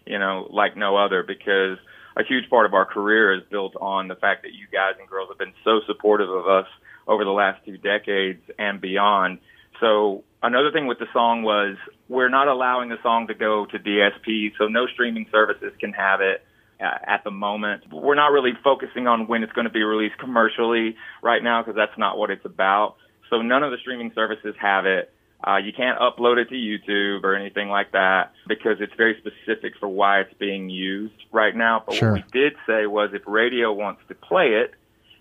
you 0.06 0.18
know, 0.18 0.48
like 0.50 0.76
no 0.76 0.96
other 0.96 1.22
because 1.22 1.78
a 2.16 2.24
huge 2.24 2.48
part 2.48 2.66
of 2.66 2.74
our 2.74 2.86
career 2.86 3.34
is 3.34 3.42
built 3.50 3.74
on 3.80 4.08
the 4.08 4.16
fact 4.16 4.42
that 4.42 4.52
you 4.52 4.66
guys 4.72 4.94
and 4.98 5.08
girls 5.08 5.28
have 5.28 5.38
been 5.38 5.54
so 5.64 5.80
supportive 5.86 6.30
of 6.30 6.46
us 6.48 6.66
over 7.06 7.24
the 7.24 7.30
last 7.30 7.64
two 7.64 7.76
decades 7.76 8.42
and 8.58 8.80
beyond. 8.80 9.38
So 9.80 10.24
another 10.42 10.72
thing 10.72 10.86
with 10.86 10.98
the 10.98 11.06
song 11.12 11.42
was 11.42 11.76
we're 12.08 12.30
not 12.30 12.48
allowing 12.48 12.88
the 12.88 12.96
song 13.02 13.26
to 13.28 13.34
go 13.34 13.66
to 13.66 13.78
DSP, 13.78 14.52
so 14.58 14.68
no 14.68 14.86
streaming 14.86 15.26
services 15.30 15.72
can 15.78 15.92
have 15.92 16.20
it 16.20 16.42
uh, 16.80 16.98
at 17.06 17.24
the 17.24 17.30
moment. 17.30 17.82
We're 17.92 18.14
not 18.14 18.32
really 18.32 18.52
focusing 18.64 19.06
on 19.06 19.26
when 19.26 19.42
it's 19.42 19.52
going 19.52 19.66
to 19.66 19.72
be 19.72 19.82
released 19.82 20.18
commercially 20.18 20.96
right 21.22 21.42
now 21.42 21.62
because 21.62 21.76
that's 21.76 21.96
not 21.98 22.16
what 22.16 22.30
it's 22.30 22.44
about. 22.44 22.96
So 23.30 23.42
none 23.42 23.62
of 23.62 23.70
the 23.70 23.78
streaming 23.78 24.12
services 24.14 24.54
have 24.60 24.86
it. 24.86 25.12
Uh, 25.46 25.58
you 25.58 25.72
can't 25.72 25.98
upload 26.00 26.38
it 26.38 26.48
to 26.48 26.54
YouTube 26.56 27.22
or 27.22 27.36
anything 27.36 27.68
like 27.68 27.92
that 27.92 28.32
because 28.48 28.78
it's 28.80 28.92
very 28.96 29.16
specific 29.18 29.74
for 29.78 29.88
why 29.88 30.20
it's 30.20 30.34
being 30.38 30.68
used 30.68 31.14
right 31.30 31.54
now. 31.54 31.84
But 31.86 31.94
sure. 31.94 32.12
what 32.12 32.24
we 32.24 32.40
did 32.40 32.54
say 32.66 32.86
was 32.86 33.10
if 33.12 33.22
radio 33.26 33.72
wants 33.72 34.02
to 34.08 34.14
play 34.16 34.54
it 34.54 34.74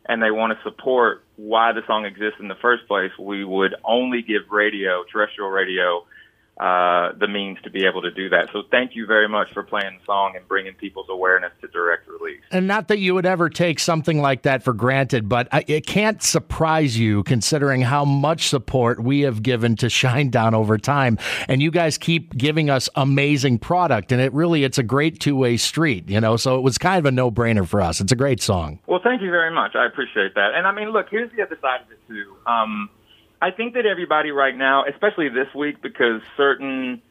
and 0.07 0.23
they 0.23 0.31
want 0.31 0.57
to 0.57 0.63
support 0.63 1.23
why 1.35 1.73
the 1.73 1.81
song 1.85 2.05
exists 2.05 2.39
in 2.39 2.47
the 2.47 2.55
first 2.55 2.87
place, 2.87 3.11
we 3.19 3.43
would 3.43 3.75
only 3.83 4.23
give 4.23 4.49
radio, 4.49 5.03
terrestrial 5.11 5.51
radio, 5.51 6.05
uh, 6.57 7.11
the 7.19 7.27
means 7.27 7.57
to 7.63 7.69
be 7.69 7.85
able 7.85 8.01
to 8.01 8.11
do 8.11 8.29
that. 8.29 8.47
So 8.53 8.63
thank 8.71 8.95
you 8.95 9.05
very 9.05 9.27
much 9.27 9.51
for 9.53 9.61
playing 9.61 9.99
the 9.99 10.05
song 10.05 10.35
and 10.37 10.47
bringing 10.47 10.73
people's 10.73 11.07
awareness 11.09 11.51
to 11.59 11.67
direct 11.67 12.07
relief. 12.07 12.39
And 12.49 12.65
not 12.65 12.87
that 12.87 12.99
you 12.99 13.13
would 13.13 13.25
ever 13.25 13.49
take 13.49 13.77
something 13.77 14.21
like 14.21 14.43
that 14.43 14.63
for 14.63 14.71
granted, 14.71 15.27
but 15.27 15.49
it 15.67 15.85
can't 15.85 16.23
surprise 16.23 16.97
you 16.97 17.23
considering 17.23 17.81
how 17.81 18.05
much 18.05 18.47
support 18.47 19.03
we 19.03 19.21
have 19.21 19.43
given 19.43 19.75
to 19.77 19.85
Shinedown 19.95 20.53
over 20.53 20.77
time. 20.77 21.17
And 21.49 21.61
you 21.61 21.71
guys 21.71 21.97
keep 21.97 22.37
giving 22.37 22.69
us 22.69 22.87
amazing 22.95 23.59
product, 23.59 24.13
and 24.13 24.21
it 24.21 24.31
really 24.31 24.63
it's 24.63 24.77
a 24.77 24.83
great 24.83 25.19
two 25.19 25.35
way 25.35 25.57
street, 25.57 26.07
you 26.09 26.21
know. 26.21 26.37
So 26.37 26.57
it 26.57 26.61
was 26.61 26.77
kind 26.77 26.99
of 26.99 27.05
a 27.05 27.11
no 27.11 27.29
brainer 27.31 27.67
for 27.67 27.81
us. 27.81 27.99
It's 27.99 28.13
a 28.13 28.15
great 28.15 28.41
song. 28.41 28.79
Well, 28.87 29.01
thank 29.03 29.21
you 29.21 29.29
very 29.29 29.53
much. 29.53 29.75
I 29.75 29.85
appreciate 29.85 30.35
that. 30.35 30.51
And 30.55 30.65
I 30.65 30.71
mean, 30.71 30.91
look, 30.91 31.07
here's 31.11 31.31
the 31.35 31.43
other 31.43 31.57
side 31.61 31.81
of 31.81 31.91
it 31.91 31.99
too. 32.07 32.35
Um, 32.47 32.89
I 33.41 33.51
think 33.51 33.73
that 33.73 33.85
everybody 33.85 34.31
right 34.31 34.55
now, 34.55 34.85
especially 34.85 35.29
this 35.29 35.53
week, 35.53 35.81
because 35.81 36.21
certain 36.37 37.01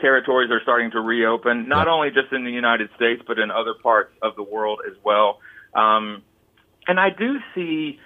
territories 0.00 0.50
are 0.50 0.60
starting 0.62 0.90
to 0.92 1.00
reopen, 1.00 1.68
not 1.68 1.88
only 1.88 2.10
just 2.10 2.32
in 2.32 2.44
the 2.44 2.50
United 2.50 2.90
States, 2.96 3.22
but 3.26 3.38
in 3.38 3.50
other 3.50 3.74
parts 3.82 4.12
of 4.20 4.36
the 4.36 4.42
world 4.42 4.80
as 4.86 4.96
well. 5.04 5.40
Um, 5.74 6.22
and 6.86 6.98
I 6.98 7.10
do 7.10 7.38
see 7.54 7.98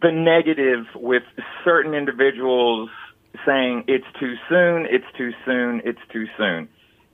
the 0.00 0.12
negative 0.12 0.86
with 0.94 1.24
certain 1.64 1.94
individuals 1.94 2.90
saying 3.44 3.84
it's 3.88 4.06
too 4.18 4.34
soon, 4.48 4.86
it's 4.88 5.04
too 5.16 5.32
soon, 5.44 5.82
it's 5.84 6.00
too 6.12 6.26
soon. 6.38 6.68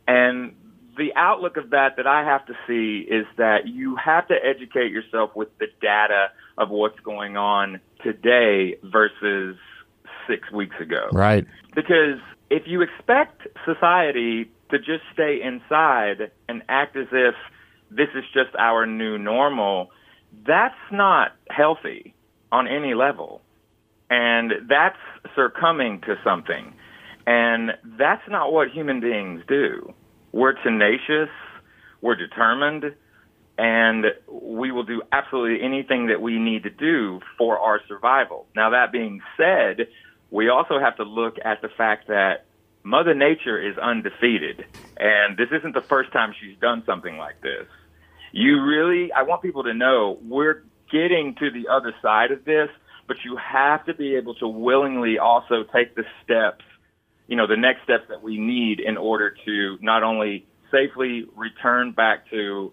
And 0.07 0.55
the 0.97 1.13
outlook 1.15 1.57
of 1.57 1.71
that 1.71 1.97
that 1.97 2.07
I 2.07 2.25
have 2.25 2.47
to 2.47 2.55
see 2.67 3.07
is 3.09 3.27
that 3.37 3.67
you 3.67 3.97
have 3.97 4.29
to 4.29 4.35
educate 4.35 4.93
yourself 4.93 5.35
with 5.35 5.57
the 5.59 5.67
data 5.81 6.29
of 6.57 6.71
what's 6.71 6.99
going 7.01 7.37
on 7.37 7.81
today 8.03 8.77
versus 8.83 9.57
six 10.29 10.51
weeks 10.51 10.77
ago. 10.81 11.09
Right. 11.13 11.47
Because 11.75 12.19
if 12.51 12.65
you 12.67 12.83
expect 12.83 13.47
society 13.65 14.51
to 14.71 14.79
just 14.79 15.03
stay 15.13 15.41
inside 15.43 16.31
and 16.49 16.63
act 16.69 16.97
as 16.97 17.07
if 17.13 17.35
this 17.91 18.09
is 18.15 18.25
just 18.35 18.55
our 18.59 18.87
new 18.87 19.19
normal, 19.19 19.91
that's 20.47 20.75
not 20.91 21.33
healthy 21.51 22.15
on 22.53 22.67
any 22.67 22.95
level. 22.95 23.43
And 24.11 24.53
that's 24.69 24.99
succumbing 25.35 26.03
to 26.03 26.17
something. 26.25 26.75
And 27.27 27.73
that's 27.99 28.23
not 28.29 28.53
what 28.53 28.71
human 28.71 29.01
beings 29.01 29.43
do. 29.49 29.93
We're 30.33 30.53
tenacious, 30.63 31.31
we're 32.01 32.15
determined, 32.15 32.95
and 33.59 34.07
we 34.31 34.71
will 34.71 34.85
do 34.85 35.03
absolutely 35.13 35.65
anything 35.65 36.09
that 36.09 36.21
we 36.21 36.39
need 36.39 36.65
to 36.65 36.71
do 36.71 37.21
for 37.39 37.59
our 37.59 37.81
survival. 37.89 38.47
Now, 38.55 38.71
that 38.71 38.93
being 38.93 39.21
said, 39.37 39.89
we 40.31 40.49
also 40.49 40.79
have 40.79 40.97
to 40.97 41.05
look 41.05 41.37
at 41.45 41.63
the 41.63 41.69
fact 41.69 42.09
that 42.09 42.45
Mother 42.83 43.15
Nature 43.15 43.59
is 43.61 43.77
undefeated, 43.79 44.65
and 44.97 45.37
this 45.37 45.49
isn't 45.51 45.75
the 45.75 45.81
first 45.81 46.13
time 46.13 46.35
she's 46.41 46.57
done 46.61 46.83
something 46.87 47.17
like 47.17 47.41
this. 47.41 47.67
You 48.33 48.63
really, 48.63 49.11
I 49.13 49.23
want 49.23 49.43
people 49.43 49.65
to 49.65 49.75
know 49.75 50.19
we're 50.23 50.63
getting 50.93 51.35
to 51.41 51.51
the 51.51 51.69
other 51.69 51.95
side 52.03 52.31
of 52.31 52.45
this, 52.45 52.69
but 53.09 53.17
you 53.25 53.37
have 53.37 53.85
to 53.87 53.95
be 53.95 54.17
able 54.17 54.35
to 54.37 54.47
willingly 54.47 55.19
also 55.19 55.65
take 55.75 55.95
the 55.95 56.05
steps, 56.23 56.65
you 57.27 57.37
know, 57.37 57.47
the 57.47 57.57
next 57.57 57.83
steps 57.85 58.05
that 58.09 58.23
we 58.23 58.39
need 58.39 58.81
in 58.81 58.97
order 58.97 59.35
to 59.45 59.79
not 59.81 60.03
only 60.03 60.47
safely 60.71 61.25
return 61.35 61.93
back 61.93 62.29
to, 62.31 62.73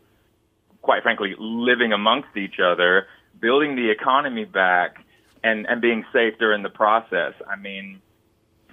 quite 0.84 1.02
frankly, 1.02 1.34
living 1.40 1.94
amongst 1.94 2.38
each 2.38 2.60
other, 2.64 3.08
building 3.42 3.76
the 3.76 3.90
economy 3.90 4.46
back, 4.46 4.98
and 5.44 5.66
and 5.68 5.82
being 5.82 6.06
safe 6.14 6.38
during 6.38 6.62
the 6.62 6.70
process. 6.70 7.34
I 7.50 7.56
mean, 7.56 8.02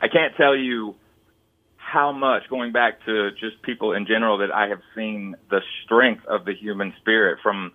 I 0.03 0.09
can't 0.09 0.37
tell 0.37 0.55
you 0.55 0.97
how 1.77 2.13
much 2.13 2.43
going 2.51 2.73
back 2.73 3.05
to 3.07 3.31
just 3.33 3.63
people 3.63 3.95
in 3.95 4.07
general 4.07 4.39
that 4.39 4.53
I 4.53 4.69
have 4.69 4.81
seen 4.95 5.35
the 5.49 5.61
strength 5.85 6.25
of 6.27 6.45
the 6.45 6.55
human 6.55 6.93
spirit 7.01 7.39
from 7.43 7.73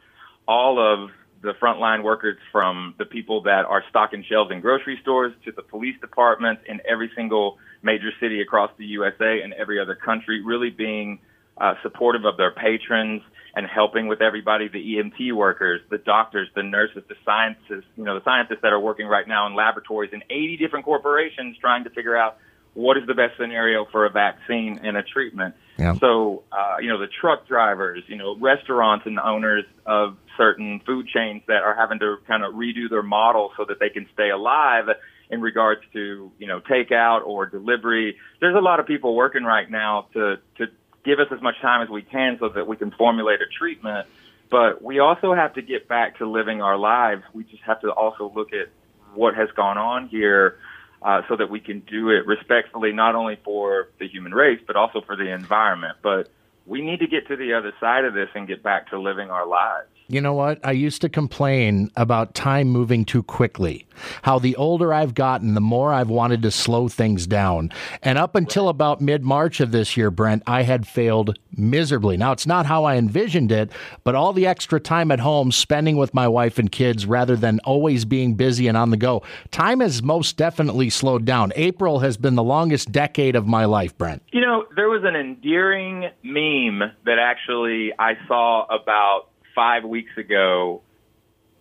all 0.48 0.80
of 0.80 1.10
the 1.42 1.54
frontline 1.62 2.04
workers 2.04 2.38
from 2.52 2.96
the 2.98 3.06
people 3.06 3.42
that 3.44 3.66
are 3.66 3.84
stocking 3.90 4.24
shelves 4.30 4.52
in 4.52 4.62
grocery 4.62 4.98
stores 5.02 5.34
to 5.44 5.52
the 5.52 5.62
police 5.62 5.96
departments 6.00 6.62
in 6.68 6.80
every 6.90 7.12
single 7.16 7.58
major 7.84 8.10
city 8.20 8.42
across 8.42 8.72
the 8.78 8.86
USA 8.86 9.42
and 9.44 9.54
every 9.54 9.80
other 9.80 9.96
country 9.96 10.42
really 10.42 10.70
being 10.70 11.20
uh, 11.58 11.76
supportive 11.84 12.26
of 12.26 12.38
their 12.38 12.52
patrons 12.52 13.22
and 13.56 13.66
helping 13.66 14.08
with 14.08 14.22
everybody, 14.22 14.68
the 14.68 14.98
EMT 14.98 15.34
workers, 15.34 15.82
the 15.90 15.98
doctors, 15.98 16.50
the 16.56 16.64
nurses, 16.64 17.04
the 17.08 17.16
scientists, 17.24 17.90
you 17.96 18.04
know, 18.04 18.16
the 18.16 18.24
scientists 18.26 18.60
that 18.62 18.74
are 18.74 18.80
working 18.80 19.08
right 19.08 19.28
now 19.28 19.48
in 19.48 19.56
laboratories 19.56 20.12
in 20.12 20.22
80 20.30 20.58
different 20.58 20.86
corporations 20.86 21.58
trying 21.60 21.86
to 21.86 21.90
figure 21.90 22.18
out 22.18 22.38
what 22.74 22.98
is 22.98 23.08
the 23.08 23.14
best 23.14 23.38
scenario 23.40 23.86
for 23.86 24.06
a 24.06 24.10
vaccine 24.10 24.82
and 24.84 24.98
a 24.98 25.04
treatment. 25.04 25.56
Yeah. 25.78 25.96
So, 25.96 26.44
uh, 26.52 26.78
you 26.82 26.90
know, 26.90 27.00
the 27.00 27.08
truck 27.08 27.48
drivers, 27.48 28.04
you 28.08 28.18
know, 28.18 28.36
restaurants 28.38 29.06
and 29.06 29.18
owners 29.18 29.64
of 29.86 30.18
certain 30.38 30.82
food 30.86 31.08
chains 31.08 31.42
that 31.48 31.64
are 31.64 31.74
having 31.74 32.00
to 32.00 32.18
kind 32.28 32.44
of 32.44 32.54
redo 32.54 32.90
their 32.90 33.04
model 33.04 33.52
so 33.56 33.64
that 33.70 33.80
they 33.80 33.90
can 33.90 34.06
stay 34.14 34.30
alive 34.30 34.86
in 35.30 35.42
regards 35.42 35.82
to, 35.94 36.32
you 36.38 36.48
know, 36.48 36.60
takeout 36.60 37.26
or 37.26 37.46
delivery. 37.46 38.18
There's 38.42 38.56
a 38.56 38.62
lot 38.62 38.82
of 38.82 38.86
people 38.86 39.16
working 39.16 39.44
right 39.44 39.72
now 39.72 40.08
to, 40.14 40.38
to 40.58 40.66
give 41.06 41.20
us 41.20 41.28
as 41.32 41.42
much 41.42 41.56
time 41.62 41.82
as 41.82 41.90
we 41.90 42.02
can 42.02 42.38
so 42.40 42.50
that 42.50 42.68
we 42.68 42.76
can 42.76 42.92
formulate 42.92 43.40
a 43.42 43.46
treatment. 43.58 44.08
But 44.50 44.82
we 44.82 45.00
also 45.00 45.34
have 45.34 45.54
to 45.54 45.62
get 45.62 45.88
back 45.88 46.18
to 46.18 46.30
living 46.30 46.62
our 46.62 46.78
lives. 46.78 47.24
We 47.34 47.44
just 47.44 47.64
have 47.64 47.82
to 47.82 47.92
also 47.92 48.32
look 48.36 48.54
at 48.54 48.70
what 49.14 49.36
has 49.36 49.50
gone 49.56 49.78
on 49.78 50.08
here 50.08 50.58
uh, 51.02 51.22
so 51.30 51.36
that 51.38 51.50
we 51.50 51.60
can 51.60 51.80
do 51.82 52.10
it 52.10 52.26
respectfully, 52.26 52.92
not 52.92 53.16
only 53.16 53.38
for 53.44 53.90
the 54.00 54.08
human 54.08 54.34
race, 54.34 54.60
but 54.66 54.76
also 54.76 55.02
for 55.02 55.16
the 55.16 55.32
environment. 55.32 55.98
But 56.02 56.30
we 56.66 56.82
need 56.82 57.00
to 57.00 57.08
get 57.08 57.28
to 57.28 57.36
the 57.36 57.54
other 57.54 57.74
side 57.80 58.06
of 58.06 58.14
this 58.14 58.30
and 58.36 58.48
get 58.48 58.64
back 58.64 58.90
to 58.90 59.00
living 59.00 59.30
our 59.30 59.46
lives. 59.46 59.88
You 60.08 60.22
know 60.22 60.34
what? 60.34 60.60
I 60.64 60.72
used 60.72 61.02
to 61.02 61.10
complain 61.10 61.90
about 61.96 62.36
time 62.36 62.68
moving 62.68 63.06
too 63.06 63.24
quickly. 63.24 63.88
How 64.22 64.38
the 64.38 64.56
older 64.56 64.94
I've 64.94 65.16
gotten, 65.16 65.56
the 65.56 65.62
more 65.62 65.92
I've 65.92 66.10
wanted 66.10 66.44
to 66.44 66.52
slow 66.52 66.88
things 66.88 67.26
down. 67.26 67.72
And 68.04 68.20
up 68.20 68.36
until 68.36 68.70
about 68.70 69.02
mid 69.02 69.24
March 69.24 69.60
of 69.60 69.72
this 69.72 69.98
year, 69.98 70.12
Brent, 70.12 70.44
I 70.46 70.62
had 70.62 70.88
failed 70.88 71.40
miserably. 71.58 72.18
Now, 72.18 72.34
it's 72.34 72.46
not 72.46 72.68
how 72.68 72.84
I 72.84 72.98
envisioned 72.98 73.52
it, 73.52 73.72
but 74.04 74.14
all 74.14 74.32
the 74.32 74.46
extra 74.46 74.80
time 74.80 75.10
at 75.10 75.20
home, 75.20 75.52
spending 75.52 75.98
with 75.98 76.14
my 76.14 76.28
wife 76.28 76.60
and 76.60 76.72
kids 76.72 77.08
rather 77.08 77.36
than 77.36 77.60
always 77.64 78.06
being 78.06 78.36
busy 78.36 78.68
and 78.68 78.78
on 78.78 78.92
the 78.92 78.98
go, 78.98 79.24
time 79.50 79.80
has 79.80 80.04
most 80.04 80.38
definitely 80.38 80.92
slowed 80.92 81.26
down. 81.26 81.52
April 81.56 82.00
has 82.00 82.16
been 82.16 82.36
the 82.36 82.44
longest 82.44 82.92
decade 82.92 83.36
of 83.36 83.48
my 83.48 83.66
life, 83.66 83.98
Brent. 83.98 84.22
You 84.32 84.42
know, 84.42 84.66
there 84.76 84.90
was 84.90 85.04
an 85.04 85.16
endearing 85.16 86.10
meme 86.22 86.92
that 87.06 87.18
actually 87.18 87.92
I 87.98 88.14
saw 88.28 88.66
about 88.66 89.30
five 89.56 89.84
weeks 89.84 90.12
ago, 90.18 90.82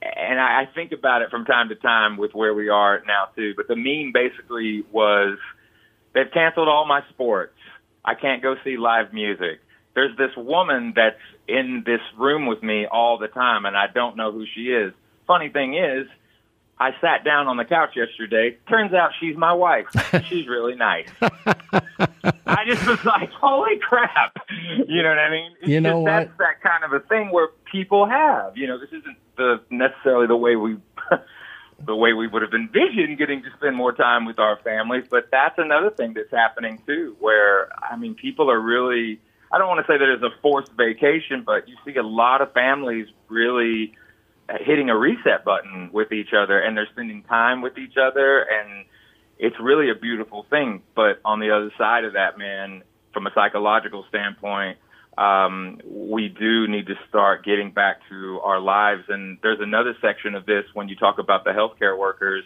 and 0.03 0.41
I, 0.41 0.63
I 0.63 0.69
think 0.75 0.93
about 0.93 1.23
it 1.23 1.31
from 1.31 1.45
time 1.45 1.69
to 1.71 1.77
time 1.77 2.17
with 2.17 2.35
where 2.35 2.53
we 2.53 2.69
are 2.69 3.03
now 3.07 3.29
too. 3.37 3.55
But 3.57 3.69
the 3.69 3.77
meme 3.77 4.13
basically 4.13 4.85
was 4.93 5.39
they've 6.13 6.31
canceled 6.33 6.69
all 6.69 6.87
my 6.87 7.03
sports. 7.11 7.55
I 8.05 8.15
can't 8.15 8.43
go 8.43 8.57
see 8.65 8.77
live 8.77 9.13
music. 9.13 9.61
There's 9.95 10.17
this 10.17 10.37
woman 10.37 10.93
that's 10.95 11.21
in 11.47 11.85
this 11.87 12.01
room 12.19 12.47
with 12.47 12.63
me 12.63 12.87
all 12.87 13.17
the 13.17 13.29
time, 13.29 13.65
and 13.65 13.77
I 13.77 13.87
don't 13.87 14.17
know 14.17 14.33
who 14.33 14.45
she 14.55 14.63
is. 14.63 14.93
Funny 15.27 15.49
thing 15.49 15.75
is, 15.75 16.07
I 16.79 16.91
sat 17.01 17.25
down 17.25 17.47
on 17.47 17.57
the 17.57 17.65
couch 17.65 17.91
yesterday. 17.95 18.59
Turns 18.69 18.93
out 18.93 19.13
she's 19.21 19.37
my 19.37 19.53
wife. 19.53 19.87
She's 20.29 20.49
really 20.49 20.75
nice. 20.75 21.09
I 21.21 22.65
just 22.67 22.85
was 22.87 23.05
like, 23.05 23.31
holy 23.31 23.79
crap. 23.79 24.37
You 24.89 25.03
know 25.03 25.11
what 25.11 25.19
I 25.19 25.31
mean? 25.31 25.53
It's 25.61 25.69
you 25.69 25.81
know 25.81 25.91
just, 25.91 26.03
what? 26.03 26.11
That's 26.11 26.39
that 26.39 26.63
kind 26.63 26.85
of 26.85 26.93
a 26.93 27.01
thing 27.07 27.31
where 27.31 27.49
people 27.75 28.07
have. 28.07 28.57
You 28.57 28.69
know, 28.69 28.78
this 28.78 28.90
isn't 28.90 29.19
the 29.37 29.61
necessarily 29.69 30.28
the 30.28 30.37
way 30.37 30.54
we 30.54 30.76
the 31.85 31.97
way 31.97 32.12
we 32.12 32.28
would 32.28 32.43
have 32.43 32.54
envisioned 32.54 33.19
getting 33.19 33.43
to 33.43 33.49
spend 33.59 33.75
more 33.75 33.93
time 33.93 34.25
with 34.25 34.38
our 34.38 34.59
families, 34.62 35.04
but 35.11 35.25
that's 35.33 35.59
another 35.59 35.90
thing 35.90 36.14
that's 36.14 36.31
happening 36.31 36.81
too, 36.87 37.16
where 37.19 37.69
I 37.83 37.97
mean 37.97 38.14
people 38.14 38.49
are 38.49 38.61
really 38.61 39.21
I 39.52 39.59
don't 39.59 39.69
want 39.69 39.85
to 39.85 39.93
say 39.93 39.99
that 39.99 40.09
it's 40.09 40.23
a 40.23 40.40
forced 40.40 40.73
vacation, 40.73 41.43
but 41.45 41.69
you 41.69 41.76
see 41.85 41.97
a 41.99 42.02
lot 42.02 42.43
of 42.43 42.52
families 42.52 43.09
really 43.28 43.95
hitting 44.61 44.88
a 44.88 44.97
reset 44.97 45.45
button 45.45 45.90
with 45.93 46.12
each 46.12 46.33
other 46.37 46.61
and 46.61 46.76
they're 46.76 46.88
spending 46.93 47.23
time 47.25 47.61
with 47.61 47.76
each 47.78 47.97
other 47.97 48.43
and 48.43 48.85
it's 49.38 49.57
really 49.61 49.90
a 49.90 49.95
beautiful 49.97 50.47
thing. 50.49 50.83
But 50.95 51.21
on 51.25 51.40
the 51.40 51.50
other 51.50 51.73
side 51.76 52.04
of 52.04 52.12
that, 52.12 52.38
man, 52.38 52.85
from 53.12 53.26
a 53.26 53.31
psychological 53.35 54.04
standpoint, 54.09 54.78
um, 55.18 55.80
we 55.85 56.28
do 56.28 56.66
need 56.66 56.87
to 56.87 56.94
start 57.09 57.44
getting 57.44 57.71
back 57.71 58.00
to 58.09 58.40
our 58.40 58.61
lives. 58.61 59.04
And 59.09 59.38
there's 59.42 59.61
another 59.61 59.97
section 60.00 60.35
of 60.35 60.47
this 60.47 60.64
when 60.75 60.88
you 60.88 60.97
talk 60.97 61.18
about 61.18 61.44
the 61.44 61.50
healthcare 61.50 61.99
workers, 61.99 62.44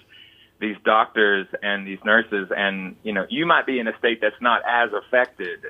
these 0.61 0.77
doctors 0.85 1.47
and 1.63 1.87
these 1.87 1.99
nurses, 2.05 2.49
and 2.55 2.97
you 3.03 3.13
know, 3.13 3.27
you 3.29 3.47
might 3.47 3.67
be 3.67 3.79
in 3.79 3.89
a 3.89 3.97
state 3.99 4.21
that's 4.21 4.41
not 4.41 4.63
as 4.67 4.91
affected 4.93 5.61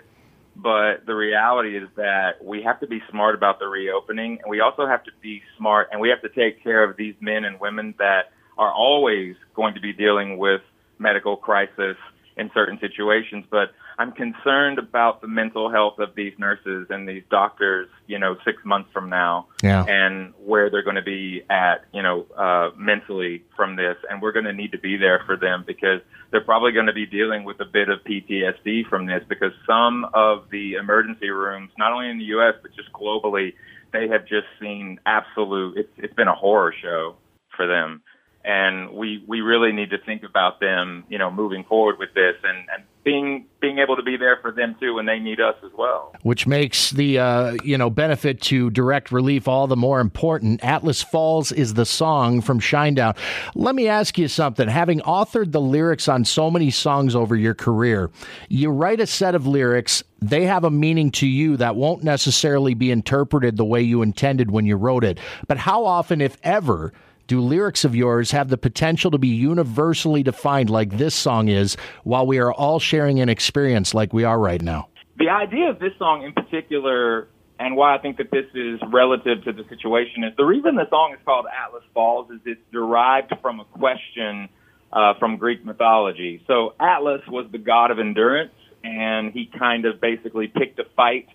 but 0.60 1.06
the 1.06 1.14
reality 1.14 1.76
is 1.76 1.88
that 1.94 2.44
we 2.44 2.62
have 2.62 2.80
to 2.80 2.88
be 2.88 3.00
smart 3.10 3.36
about 3.36 3.60
the 3.60 3.66
reopening, 3.68 4.40
and 4.42 4.50
we 4.50 4.60
also 4.60 4.86
have 4.86 5.04
to 5.04 5.12
be 5.22 5.40
smart, 5.56 5.88
and 5.92 6.00
we 6.00 6.08
have 6.08 6.20
to 6.22 6.28
take 6.28 6.62
care 6.64 6.82
of 6.82 6.96
these 6.96 7.14
men 7.20 7.44
and 7.44 7.60
women 7.60 7.94
that 7.98 8.32
are 8.58 8.72
always 8.72 9.36
going 9.54 9.74
to 9.74 9.80
be 9.80 9.92
dealing 9.92 10.36
with 10.36 10.60
medical 10.98 11.36
crisis 11.36 11.96
in 12.38 12.50
certain 12.54 12.78
situations. 12.80 13.44
But 13.50 13.72
I'm 13.98 14.12
concerned 14.12 14.78
about 14.78 15.20
the 15.20 15.26
mental 15.26 15.70
health 15.70 15.98
of 15.98 16.14
these 16.14 16.32
nurses 16.38 16.86
and 16.88 17.08
these 17.08 17.24
doctors, 17.30 17.88
you 18.06 18.18
know, 18.18 18.36
six 18.44 18.64
months 18.64 18.90
from 18.92 19.10
now, 19.10 19.48
Yeah. 19.62 19.84
and 19.86 20.32
where 20.44 20.70
they're 20.70 20.84
going 20.84 20.96
to 20.96 21.02
be 21.02 21.42
at, 21.50 21.84
you 21.92 22.02
know, 22.02 22.26
uh, 22.36 22.70
mentally 22.76 23.42
from 23.56 23.74
this. 23.74 23.96
And 24.08 24.22
we're 24.22 24.32
going 24.32 24.44
to 24.44 24.52
need 24.52 24.72
to 24.72 24.78
be 24.78 24.96
there 24.96 25.20
for 25.26 25.36
them 25.36 25.64
because 25.66 26.00
they're 26.30 26.44
probably 26.44 26.72
going 26.72 26.86
to 26.86 26.92
be 26.92 27.06
dealing 27.06 27.42
with 27.44 27.60
a 27.60 27.64
bit 27.64 27.88
of 27.88 27.98
PTSD 28.04 28.88
from 28.88 29.06
this 29.06 29.22
because 29.28 29.52
some 29.66 30.06
of 30.14 30.48
the 30.50 30.74
emergency 30.74 31.30
rooms, 31.30 31.70
not 31.76 31.92
only 31.92 32.08
in 32.08 32.18
the 32.18 32.26
U.S., 32.26 32.54
but 32.62 32.70
just 32.76 32.92
globally, 32.92 33.54
they 33.92 34.06
have 34.08 34.26
just 34.26 34.46
seen 34.60 35.00
absolute, 35.06 35.76
it's, 35.76 35.90
it's 35.96 36.14
been 36.14 36.28
a 36.28 36.34
horror 36.34 36.72
show 36.80 37.16
for 37.56 37.66
them 37.66 38.02
and 38.44 38.92
we 38.92 39.22
we 39.26 39.40
really 39.40 39.72
need 39.72 39.90
to 39.90 39.98
think 39.98 40.22
about 40.22 40.60
them, 40.60 41.04
you 41.08 41.18
know, 41.18 41.30
moving 41.30 41.64
forward 41.64 41.98
with 41.98 42.14
this 42.14 42.34
and, 42.42 42.58
and 42.74 42.84
being 43.04 43.46
being 43.60 43.78
able 43.78 43.96
to 43.96 44.02
be 44.02 44.16
there 44.16 44.38
for 44.40 44.52
them 44.52 44.76
too 44.78 44.94
when 44.94 45.06
they 45.06 45.18
need 45.18 45.40
us 45.40 45.56
as 45.64 45.72
well. 45.76 46.14
Which 46.22 46.46
makes 46.46 46.90
the 46.90 47.18
uh, 47.18 47.56
you 47.64 47.76
know 47.76 47.90
benefit 47.90 48.40
to 48.42 48.70
direct 48.70 49.10
relief 49.10 49.48
all 49.48 49.66
the 49.66 49.76
more 49.76 50.00
important. 50.00 50.62
Atlas 50.62 51.02
Falls 51.02 51.50
is 51.50 51.74
the 51.74 51.86
song 51.86 52.40
from 52.40 52.60
Shinedown. 52.60 53.16
Let 53.54 53.74
me 53.74 53.88
ask 53.88 54.18
you 54.18 54.28
something. 54.28 54.68
Having 54.68 55.00
authored 55.00 55.52
the 55.52 55.60
lyrics 55.60 56.06
on 56.06 56.24
so 56.24 56.50
many 56.50 56.70
songs 56.70 57.16
over 57.16 57.34
your 57.34 57.54
career, 57.54 58.10
you 58.48 58.70
write 58.70 59.00
a 59.00 59.06
set 59.06 59.34
of 59.34 59.46
lyrics. 59.46 60.04
They 60.20 60.44
have 60.44 60.64
a 60.64 60.70
meaning 60.70 61.10
to 61.12 61.26
you 61.26 61.56
that 61.58 61.76
won't 61.76 62.02
necessarily 62.02 62.74
be 62.74 62.90
interpreted 62.90 63.56
the 63.56 63.64
way 63.64 63.82
you 63.82 64.02
intended 64.02 64.50
when 64.50 64.66
you 64.66 64.76
wrote 64.76 65.04
it. 65.04 65.18
But 65.46 65.58
how 65.58 65.84
often, 65.84 66.20
if 66.20 66.36
ever, 66.42 66.92
do 67.28 67.40
lyrics 67.40 67.84
of 67.84 67.94
yours 67.94 68.32
have 68.32 68.48
the 68.48 68.58
potential 68.58 69.10
to 69.12 69.18
be 69.18 69.28
universally 69.28 70.22
defined 70.24 70.70
like 70.70 70.96
this 70.96 71.14
song 71.14 71.48
is 71.48 71.76
while 72.02 72.26
we 72.26 72.38
are 72.38 72.52
all 72.52 72.80
sharing 72.80 73.20
an 73.20 73.28
experience 73.28 73.94
like 73.94 74.12
we 74.12 74.24
are 74.24 74.38
right 74.38 74.62
now? 74.62 74.88
The 75.18 75.28
idea 75.28 75.68
of 75.70 75.78
this 75.78 75.92
song 75.98 76.24
in 76.24 76.32
particular 76.32 77.28
and 77.58 77.76
why 77.76 77.94
I 77.94 77.98
think 77.98 78.16
that 78.18 78.30
this 78.30 78.46
is 78.54 78.80
relative 78.92 79.44
to 79.44 79.52
the 79.52 79.64
situation 79.68 80.24
is 80.24 80.34
the 80.36 80.44
reason 80.44 80.76
the 80.76 80.88
song 80.88 81.12
is 81.12 81.18
called 81.24 81.46
Atlas 81.46 81.82
Falls 81.92 82.30
is 82.30 82.40
it's 82.44 82.60
derived 82.72 83.34
from 83.42 83.60
a 83.60 83.64
question 83.64 84.48
uh, 84.92 85.14
from 85.18 85.36
Greek 85.36 85.64
mythology. 85.64 86.42
So 86.46 86.74
Atlas 86.80 87.20
was 87.28 87.46
the 87.50 87.58
god 87.58 87.90
of 87.90 87.98
endurance, 87.98 88.54
and 88.84 89.32
he 89.32 89.50
kind 89.58 89.84
of 89.84 90.00
basically 90.00 90.46
picked 90.46 90.78
a 90.78 90.84
fight 90.96 91.28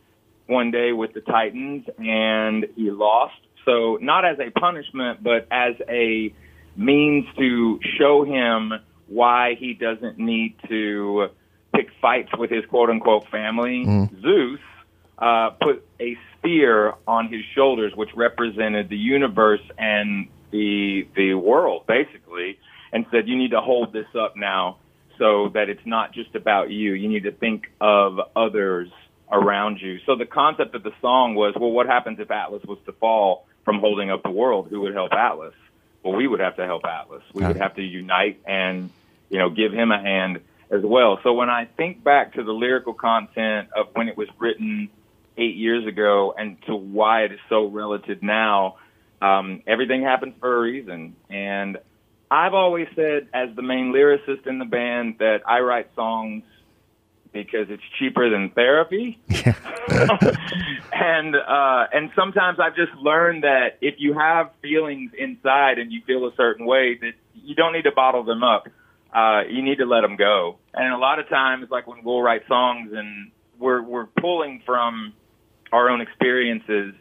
one 0.48 0.72
day 0.72 0.92
with 0.92 1.14
the 1.14 1.22
Titans, 1.22 1.86
and 1.98 2.66
he 2.76 2.90
lost. 2.90 3.36
So 3.66 3.98
not 4.02 4.26
as 4.26 4.38
a 4.40 4.52
punishment, 4.52 5.24
but 5.24 5.48
as 5.52 5.76
a 5.88 6.34
means 6.76 7.26
to 7.38 7.80
show 7.98 8.24
him 8.24 8.74
why 9.08 9.56
he 9.60 9.74
doesn't 9.74 10.18
need 10.18 10.56
to 10.68 11.30
pick 11.74 11.88
fights 12.02 12.30
with 12.38 12.50
his 12.50 12.66
quote 12.66 12.90
unquote 12.90 13.28
family. 13.30 13.84
Zeus 14.22 14.60
uh, 15.18 15.52
put 15.62 15.86
a 16.00 16.18
spear 16.38 16.94
on 17.08 17.32
his 17.32 17.42
shoulders, 17.56 17.94
which 17.96 18.10
represented 18.16 18.90
the 18.90 18.98
universe 18.98 19.62
and 19.78 20.28
the 20.52 21.08
the 21.16 21.34
world, 21.34 21.86
basically, 21.88 22.60
and 22.92 23.06
said, 23.12 23.28
"You 23.28 23.38
need 23.38 23.52
to 23.52 23.62
hold 23.62 23.94
this 23.94 24.08
up 24.20 24.36
now, 24.36 24.78
so 25.18 25.50
that 25.54 25.70
it's 25.70 25.86
not 25.86 26.14
just 26.14 26.36
about 26.36 26.70
you. 26.70 26.94
You 26.94 27.08
need 27.08 27.24
to 27.24 27.32
think 27.32 27.72
of 27.80 28.20
others 28.36 28.90
around 29.32 29.80
you." 29.82 30.00
So 30.06 30.16
the 30.16 30.26
concept 30.26 30.76
of 30.76 30.84
the 30.84 30.92
song 31.02 31.36
was, 31.36 31.54
well, 31.60 31.72
what 31.72 31.88
happens 31.88 32.20
if 32.20 32.30
Atlas 32.30 32.64
was 32.66 32.80
to 32.86 32.92
fall 32.94 33.46
from 33.66 33.80
holding 33.80 34.10
up 34.12 34.24
the 34.24 34.32
world? 34.32 34.68
Who 34.70 34.82
would 34.82 34.94
help 34.94 35.12
Atlas? 35.14 35.54
Well, 36.04 36.16
we 36.16 36.28
would 36.28 36.42
have 36.42 36.58
to 36.58 36.66
help 36.66 36.84
Atlas. 36.86 37.24
We 37.34 37.46
would 37.46 37.58
have 37.58 37.76
to 37.76 37.82
unite 37.82 38.42
and, 38.46 38.90
you 39.30 39.40
know, 39.40 39.50
give 39.50 39.72
him 39.72 39.92
a 39.92 40.02
hand 40.02 40.42
as 40.70 40.82
well. 40.84 41.20
So 41.24 41.34
when 41.34 41.50
I 41.50 41.66
think 41.66 42.04
back 42.04 42.34
to 42.34 42.44
the 42.44 42.52
lyrical 42.52 42.94
content 42.94 43.70
of 43.76 43.88
when 43.94 44.10
it 44.10 44.18
was 44.18 44.28
written 44.38 44.90
eight 45.38 45.56
years 45.56 45.88
ago 45.88 46.34
and 46.38 46.62
to 46.64 46.76
why 46.76 47.24
it 47.24 47.32
is 47.32 47.40
so 47.48 47.68
relative 47.68 48.22
now, 48.22 48.78
um, 49.22 49.62
everything 49.66 50.04
happens 50.04 50.36
for 50.40 50.58
a 50.58 50.60
reason. 50.60 51.16
And 51.30 51.78
I've 52.30 52.54
always 52.54 52.88
said, 52.96 53.28
as 53.34 53.56
the 53.56 53.62
main 53.62 53.94
lyricist 53.94 54.46
in 54.48 54.60
the 54.60 54.66
band, 54.66 55.20
that 55.20 55.44
I 55.48 55.60
write 55.60 55.90
songs 55.96 56.44
because 57.34 57.68
it's 57.70 57.84
cheaper 58.00 58.30
than 58.30 58.52
therapy. 58.52 59.20
and 60.94 61.36
uh, 61.36 61.88
and 61.92 62.12
sometimes 62.16 62.60
I've 62.60 62.76
just 62.76 62.94
learned 62.94 63.44
that 63.44 63.78
if 63.82 63.96
you 63.98 64.14
have 64.14 64.52
feelings 64.62 65.12
inside 65.18 65.80
and 65.80 65.92
you 65.92 66.02
feel 66.06 66.28
a 66.28 66.36
certain 66.36 66.66
way, 66.66 66.98
that 67.02 67.14
you 67.34 67.56
don't 67.56 67.74
need 67.74 67.84
to 67.84 67.92
bottle 67.92 68.24
them 68.24 68.44
up. 68.44 68.68
Uh, 69.14 69.42
you 69.50 69.62
need 69.62 69.78
to 69.78 69.86
let 69.86 70.02
them 70.02 70.16
go. 70.16 70.58
And 70.74 70.94
a 70.94 70.98
lot 70.98 71.20
of 71.20 71.28
times, 71.30 71.68
like 71.70 71.88
when 71.88 72.04
we'll 72.04 72.22
write 72.22 72.48
songs 72.48 72.92
and 72.94 73.32
we're 73.60 73.82
we're 73.82 74.06
pulling 74.06 74.62
from 74.66 75.14
our 75.72 75.90
own 75.90 76.02
experiences. 76.02 76.94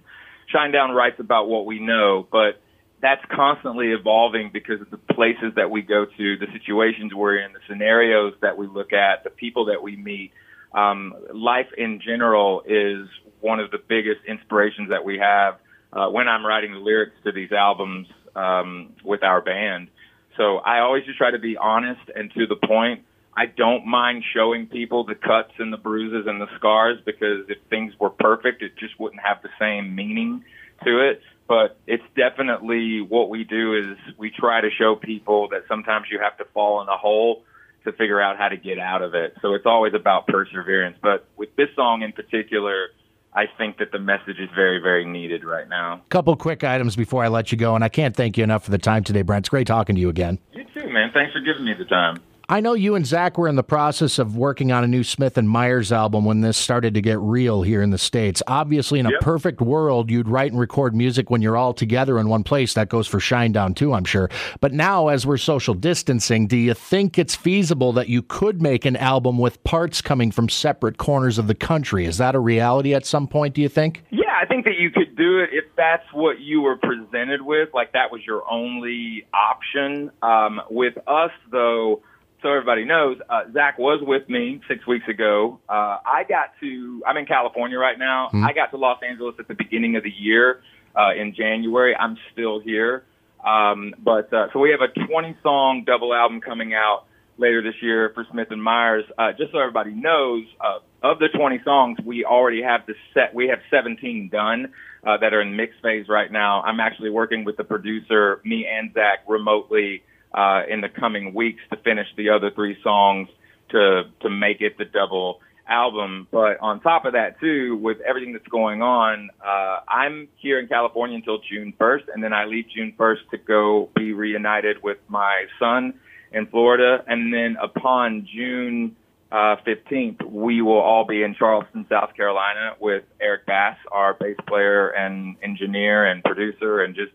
Shinedown 0.52 0.94
writes 0.94 1.20
about 1.20 1.48
what 1.48 1.66
we 1.66 1.78
know, 1.78 2.26
but 2.30 2.60
that's 3.02 3.22
constantly 3.34 3.88
evolving 3.88 4.50
because 4.52 4.80
of 4.80 4.88
the 4.90 4.96
places 4.96 5.52
that 5.56 5.70
we 5.70 5.82
go 5.82 6.06
to, 6.06 6.36
the 6.38 6.46
situations 6.52 7.12
we're 7.12 7.36
in, 7.36 7.52
the 7.52 7.58
scenarios 7.68 8.32
that 8.40 8.56
we 8.56 8.68
look 8.68 8.92
at, 8.92 9.24
the 9.24 9.30
people 9.30 9.66
that 9.66 9.82
we 9.82 9.96
meet. 9.96 10.32
Um, 10.72 11.12
life 11.34 11.66
in 11.76 12.00
general 12.00 12.62
is 12.64 13.08
one 13.40 13.58
of 13.58 13.72
the 13.72 13.78
biggest 13.78 14.20
inspirations 14.26 14.90
that 14.90 15.04
we 15.04 15.18
have 15.18 15.56
uh, 15.92 16.08
when 16.08 16.28
I'm 16.28 16.46
writing 16.46 16.72
the 16.72 16.78
lyrics 16.78 17.16
to 17.24 17.32
these 17.32 17.50
albums 17.50 18.06
um, 18.36 18.94
with 19.04 19.24
our 19.24 19.42
band. 19.42 19.88
So 20.36 20.58
I 20.58 20.78
always 20.78 21.04
just 21.04 21.18
try 21.18 21.32
to 21.32 21.40
be 21.40 21.56
honest 21.56 22.00
and 22.14 22.32
to 22.34 22.46
the 22.46 22.56
point. 22.56 23.02
I 23.36 23.46
don't 23.46 23.84
mind 23.86 24.24
showing 24.32 24.66
people 24.66 25.04
the 25.04 25.14
cuts 25.14 25.52
and 25.58 25.72
the 25.72 25.76
bruises 25.76 26.26
and 26.28 26.40
the 26.40 26.46
scars 26.56 26.98
because 27.04 27.46
if 27.48 27.58
things 27.68 27.94
were 27.98 28.10
perfect, 28.10 28.62
it 28.62 28.76
just 28.78 28.98
wouldn't 29.00 29.22
have 29.22 29.42
the 29.42 29.48
same 29.58 29.94
meaning 29.94 30.44
to 30.84 31.10
it. 31.10 31.20
But 31.52 31.76
it's 31.86 32.02
definitely 32.16 33.02
what 33.02 33.28
we 33.28 33.44
do 33.44 33.74
is 33.74 33.98
we 34.16 34.30
try 34.30 34.62
to 34.62 34.70
show 34.70 34.96
people 34.96 35.48
that 35.48 35.64
sometimes 35.68 36.06
you 36.10 36.18
have 36.18 36.34
to 36.38 36.46
fall 36.54 36.80
in 36.80 36.88
a 36.88 36.96
hole 36.96 37.44
to 37.84 37.92
figure 37.92 38.22
out 38.22 38.38
how 38.38 38.48
to 38.48 38.56
get 38.56 38.78
out 38.78 39.02
of 39.02 39.14
it. 39.14 39.36
So 39.42 39.52
it's 39.52 39.66
always 39.66 39.92
about 39.92 40.26
perseverance. 40.26 40.96
But 41.02 41.28
with 41.36 41.54
this 41.56 41.68
song 41.76 42.00
in 42.00 42.12
particular, 42.12 42.86
I 43.34 43.44
think 43.58 43.76
that 43.80 43.92
the 43.92 43.98
message 43.98 44.38
is 44.38 44.48
very, 44.54 44.78
very 44.78 45.04
needed 45.04 45.44
right 45.44 45.68
now. 45.68 46.00
Couple 46.08 46.34
quick 46.36 46.64
items 46.64 46.96
before 46.96 47.22
I 47.22 47.28
let 47.28 47.52
you 47.52 47.58
go, 47.58 47.74
and 47.74 47.84
I 47.84 47.90
can't 47.90 48.16
thank 48.16 48.38
you 48.38 48.44
enough 48.44 48.64
for 48.64 48.70
the 48.70 48.78
time 48.78 49.04
today, 49.04 49.20
Brent. 49.20 49.42
It's 49.42 49.50
great 49.50 49.66
talking 49.66 49.94
to 49.94 50.00
you 50.00 50.08
again. 50.08 50.38
You 50.54 50.64
too, 50.72 50.88
man. 50.88 51.10
Thanks 51.12 51.34
for 51.34 51.40
giving 51.40 51.66
me 51.66 51.74
the 51.74 51.84
time. 51.84 52.16
I 52.52 52.60
know 52.60 52.74
you 52.74 52.96
and 52.96 53.06
Zach 53.06 53.38
were 53.38 53.48
in 53.48 53.56
the 53.56 53.62
process 53.62 54.18
of 54.18 54.36
working 54.36 54.72
on 54.72 54.84
a 54.84 54.86
new 54.86 55.04
Smith 55.04 55.38
and 55.38 55.48
Myers 55.48 55.90
album 55.90 56.26
when 56.26 56.42
this 56.42 56.58
started 56.58 56.92
to 56.92 57.00
get 57.00 57.18
real 57.18 57.62
here 57.62 57.80
in 57.80 57.88
the 57.88 57.96
States. 57.96 58.42
Obviously, 58.46 59.00
in 59.00 59.06
a 59.06 59.12
Yep. 59.12 59.20
perfect 59.22 59.60
world, 59.62 60.10
you'd 60.10 60.28
write 60.28 60.50
and 60.50 60.60
record 60.60 60.94
music 60.94 61.30
when 61.30 61.40
you're 61.40 61.56
all 61.56 61.72
together 61.72 62.18
in 62.18 62.28
one 62.28 62.44
place. 62.44 62.74
That 62.74 62.90
goes 62.90 63.06
for 63.08 63.20
Shinedown 63.20 63.74
too, 63.74 63.94
I'm 63.94 64.04
sure. 64.04 64.28
But 64.60 64.74
now, 64.74 65.08
as 65.08 65.26
we're 65.26 65.38
social 65.38 65.72
distancing, 65.72 66.46
do 66.46 66.58
you 66.58 66.74
think 66.74 67.18
it's 67.18 67.34
feasible 67.34 67.90
that 67.94 68.10
you 68.10 68.20
could 68.20 68.60
make 68.60 68.84
an 68.84 68.96
album 68.96 69.38
with 69.38 69.64
parts 69.64 70.02
coming 70.02 70.30
from 70.30 70.50
separate 70.50 70.98
corners 70.98 71.38
of 71.38 71.46
the 71.46 71.54
country? 71.54 72.04
Is 72.04 72.18
that 72.18 72.34
a 72.34 72.38
reality 72.38 72.92
at 72.92 73.06
some 73.06 73.28
point, 73.28 73.54
do 73.54 73.62
you 73.62 73.70
think? 73.70 74.04
Yeah, 74.10 74.36
I 74.38 74.44
think 74.44 74.66
that 74.66 74.76
you 74.76 74.90
could 74.90 75.16
do 75.16 75.38
it 75.38 75.48
if 75.54 75.64
that's 75.74 76.04
what 76.12 76.40
you 76.40 76.60
were 76.60 76.76
presented 76.76 77.40
with, 77.40 77.70
like 77.72 77.92
that 77.92 78.12
was 78.12 78.20
your 78.26 78.42
only 78.50 79.24
option. 79.32 80.10
Um, 80.20 80.60
with 80.68 80.98
us, 81.08 81.30
though, 81.50 82.02
so 82.42 82.50
everybody 82.50 82.84
knows, 82.84 83.18
uh, 83.30 83.42
Zach 83.52 83.78
was 83.78 84.00
with 84.02 84.28
me 84.28 84.60
six 84.68 84.86
weeks 84.86 85.06
ago. 85.08 85.60
Uh, 85.68 85.98
I 86.04 86.24
got 86.28 86.50
to, 86.60 87.02
I'm 87.06 87.16
in 87.16 87.26
California 87.26 87.78
right 87.78 87.98
now. 87.98 88.30
I 88.44 88.52
got 88.52 88.70
to 88.72 88.76
Los 88.76 89.00
Angeles 89.02 89.36
at 89.38 89.48
the 89.48 89.54
beginning 89.54 89.96
of 89.96 90.02
the 90.02 90.10
year 90.10 90.60
uh, 90.96 91.14
in 91.18 91.34
January. 91.34 91.94
I'm 91.96 92.18
still 92.32 92.60
here. 92.60 93.04
Um, 93.44 93.94
but 93.98 94.32
uh, 94.32 94.48
so 94.52 94.58
we 94.58 94.70
have 94.70 94.80
a 94.80 95.06
20 95.06 95.36
song 95.42 95.84
double 95.86 96.14
album 96.14 96.40
coming 96.40 96.74
out 96.74 97.04
later 97.38 97.62
this 97.62 97.74
year 97.80 98.10
for 98.14 98.26
Smith 98.30 98.48
and 98.50 98.62
Myers. 98.62 99.04
Uh, 99.18 99.32
just 99.32 99.52
so 99.52 99.58
everybody 99.58 99.92
knows, 99.92 100.44
uh, 100.60 100.78
of 101.02 101.18
the 101.18 101.28
20 101.28 101.60
songs, 101.64 101.98
we 102.04 102.24
already 102.24 102.62
have 102.62 102.86
the 102.86 102.94
set. 103.14 103.34
We 103.34 103.48
have 103.48 103.58
17 103.70 104.28
done 104.30 104.72
uh, 105.04 105.16
that 105.18 105.32
are 105.32 105.40
in 105.40 105.56
mix 105.56 105.74
phase 105.82 106.06
right 106.08 106.30
now. 106.30 106.62
I'm 106.62 106.78
actually 106.78 107.10
working 107.10 107.44
with 107.44 107.56
the 107.56 107.64
producer, 107.64 108.40
me 108.44 108.66
and 108.66 108.92
Zach, 108.94 109.24
remotely 109.26 110.02
uh, 110.34 110.62
in 110.68 110.80
the 110.80 110.88
coming 110.88 111.34
weeks 111.34 111.62
to 111.70 111.76
finish 111.76 112.06
the 112.16 112.30
other 112.30 112.50
three 112.50 112.76
songs 112.82 113.28
to 113.70 114.04
to 114.20 114.30
make 114.30 114.60
it 114.60 114.78
the 114.78 114.84
double 114.84 115.40
album. 115.66 116.28
But 116.30 116.60
on 116.60 116.80
top 116.80 117.04
of 117.04 117.12
that, 117.12 117.40
too, 117.40 117.76
with 117.76 118.00
everything 118.00 118.32
that's 118.32 118.46
going 118.48 118.82
on, 118.82 119.30
uh, 119.44 119.80
I'm 119.88 120.28
here 120.36 120.58
in 120.58 120.66
California 120.68 121.16
until 121.16 121.38
June 121.38 121.72
1st, 121.78 122.02
and 122.12 122.22
then 122.22 122.32
I 122.32 122.44
leave 122.44 122.66
June 122.74 122.92
1st 122.98 123.30
to 123.30 123.38
go 123.38 123.88
be 123.94 124.12
reunited 124.12 124.82
with 124.82 124.98
my 125.08 125.46
son 125.58 125.94
in 126.32 126.46
Florida, 126.46 127.04
and 127.06 127.32
then 127.32 127.56
upon 127.60 128.26
June 128.32 128.96
uh, 129.30 129.56
15th, 129.66 130.22
we 130.24 130.60
will 130.60 130.78
all 130.78 131.06
be 131.06 131.22
in 131.22 131.34
Charleston, 131.34 131.86
South 131.88 132.14
Carolina, 132.14 132.74
with 132.80 133.04
Eric 133.20 133.46
Bass, 133.46 133.76
our 133.90 134.14
bass 134.14 134.36
player 134.46 134.88
and 134.90 135.36
engineer 135.42 136.04
and 136.04 136.22
producer, 136.22 136.82
and 136.82 136.94
just 136.94 137.12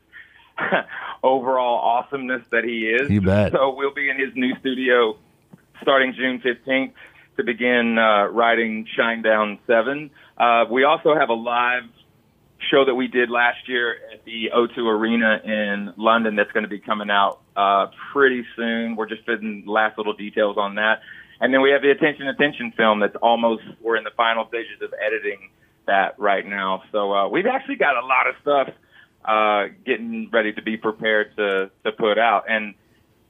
overall 1.23 1.79
awesomeness 1.79 2.43
that 2.51 2.63
he 2.63 2.87
is. 2.87 3.09
You 3.09 3.21
bet. 3.21 3.51
So 3.51 3.75
we'll 3.75 3.93
be 3.93 4.09
in 4.09 4.19
his 4.19 4.35
new 4.35 4.55
studio 4.59 5.17
starting 5.81 6.13
June 6.13 6.41
15th 6.41 6.93
to 7.37 7.43
begin 7.43 7.97
uh, 7.97 8.27
writing 8.27 8.87
Shinedown 8.97 9.59
7. 9.67 10.09
Uh, 10.37 10.65
we 10.69 10.83
also 10.83 11.15
have 11.15 11.29
a 11.29 11.33
live 11.33 11.83
show 12.71 12.85
that 12.85 12.95
we 12.95 13.07
did 13.07 13.29
last 13.29 13.67
year 13.67 13.95
at 14.11 14.25
the 14.25 14.49
O2 14.55 14.77
Arena 14.79 15.39
in 15.43 15.93
London 15.97 16.35
that's 16.35 16.51
going 16.51 16.63
to 16.63 16.69
be 16.69 16.79
coming 16.79 17.09
out 17.09 17.39
uh, 17.55 17.87
pretty 18.11 18.43
soon. 18.55 18.95
We're 18.95 19.07
just 19.07 19.25
fitting 19.25 19.63
last 19.67 19.97
little 19.97 20.13
details 20.13 20.57
on 20.57 20.75
that. 20.75 21.01
And 21.39 21.53
then 21.53 21.61
we 21.61 21.69
have 21.71 21.83
the 21.83 21.91
Attention 21.91 22.27
Attention 22.27 22.73
film 22.75 22.99
that's 22.99 23.15
almost, 23.21 23.63
we're 23.81 23.95
in 23.95 24.03
the 24.03 24.11
final 24.17 24.47
stages 24.47 24.81
of 24.81 24.91
editing 25.05 25.51
that 25.85 26.17
right 26.17 26.45
now. 26.45 26.81
So 26.91 27.13
uh, 27.13 27.29
we've 27.29 27.45
actually 27.45 27.75
got 27.75 27.95
a 27.95 28.05
lot 28.05 28.27
of 28.27 28.35
stuff 28.41 28.69
uh, 29.27 29.65
getting 29.85 30.29
ready 30.31 30.53
to 30.53 30.61
be 30.61 30.77
prepared 30.77 31.35
to, 31.35 31.69
to 31.83 31.91
put 31.91 32.17
out. 32.17 32.45
And 32.49 32.75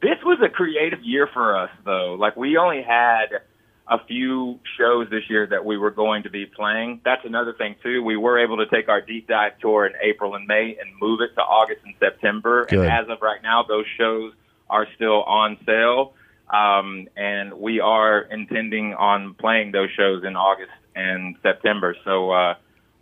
this 0.01 0.17
was 0.23 0.39
a 0.43 0.49
creative 0.49 1.03
year 1.03 1.27
for 1.33 1.57
us, 1.57 1.71
though. 1.83 2.15
Like, 2.19 2.37
we 2.37 2.57
only 2.57 2.83
had 2.83 3.41
a 3.87 4.05
few 4.05 4.59
shows 4.77 5.09
this 5.09 5.23
year 5.29 5.47
that 5.47 5.65
we 5.65 5.77
were 5.77 5.89
going 5.89 6.23
to 6.23 6.29
be 6.29 6.45
playing. 6.45 7.01
That's 7.03 7.25
another 7.25 7.53
thing, 7.53 7.75
too. 7.81 8.03
We 8.03 8.15
were 8.15 8.37
able 8.37 8.57
to 8.57 8.67
take 8.67 8.89
our 8.89 9.01
deep 9.01 9.27
dive 9.27 9.57
tour 9.59 9.87
in 9.87 9.93
April 10.03 10.35
and 10.35 10.45
May 10.45 10.77
and 10.79 10.91
move 11.01 11.21
it 11.21 11.33
to 11.35 11.41
August 11.41 11.81
and 11.83 11.95
September. 11.99 12.65
Good. 12.65 12.79
And 12.79 12.89
as 12.89 13.09
of 13.09 13.21
right 13.21 13.41
now, 13.41 13.63
those 13.63 13.85
shows 13.97 14.33
are 14.69 14.85
still 14.95 15.23
on 15.23 15.57
sale. 15.65 16.13
Um, 16.53 17.07
and 17.17 17.53
we 17.53 17.79
are 17.79 18.21
intending 18.21 18.93
on 18.93 19.33
playing 19.33 19.71
those 19.71 19.89
shows 19.97 20.23
in 20.23 20.35
August 20.35 20.71
and 20.95 21.35
September. 21.41 21.95
So, 22.05 22.29
uh, 22.31 22.53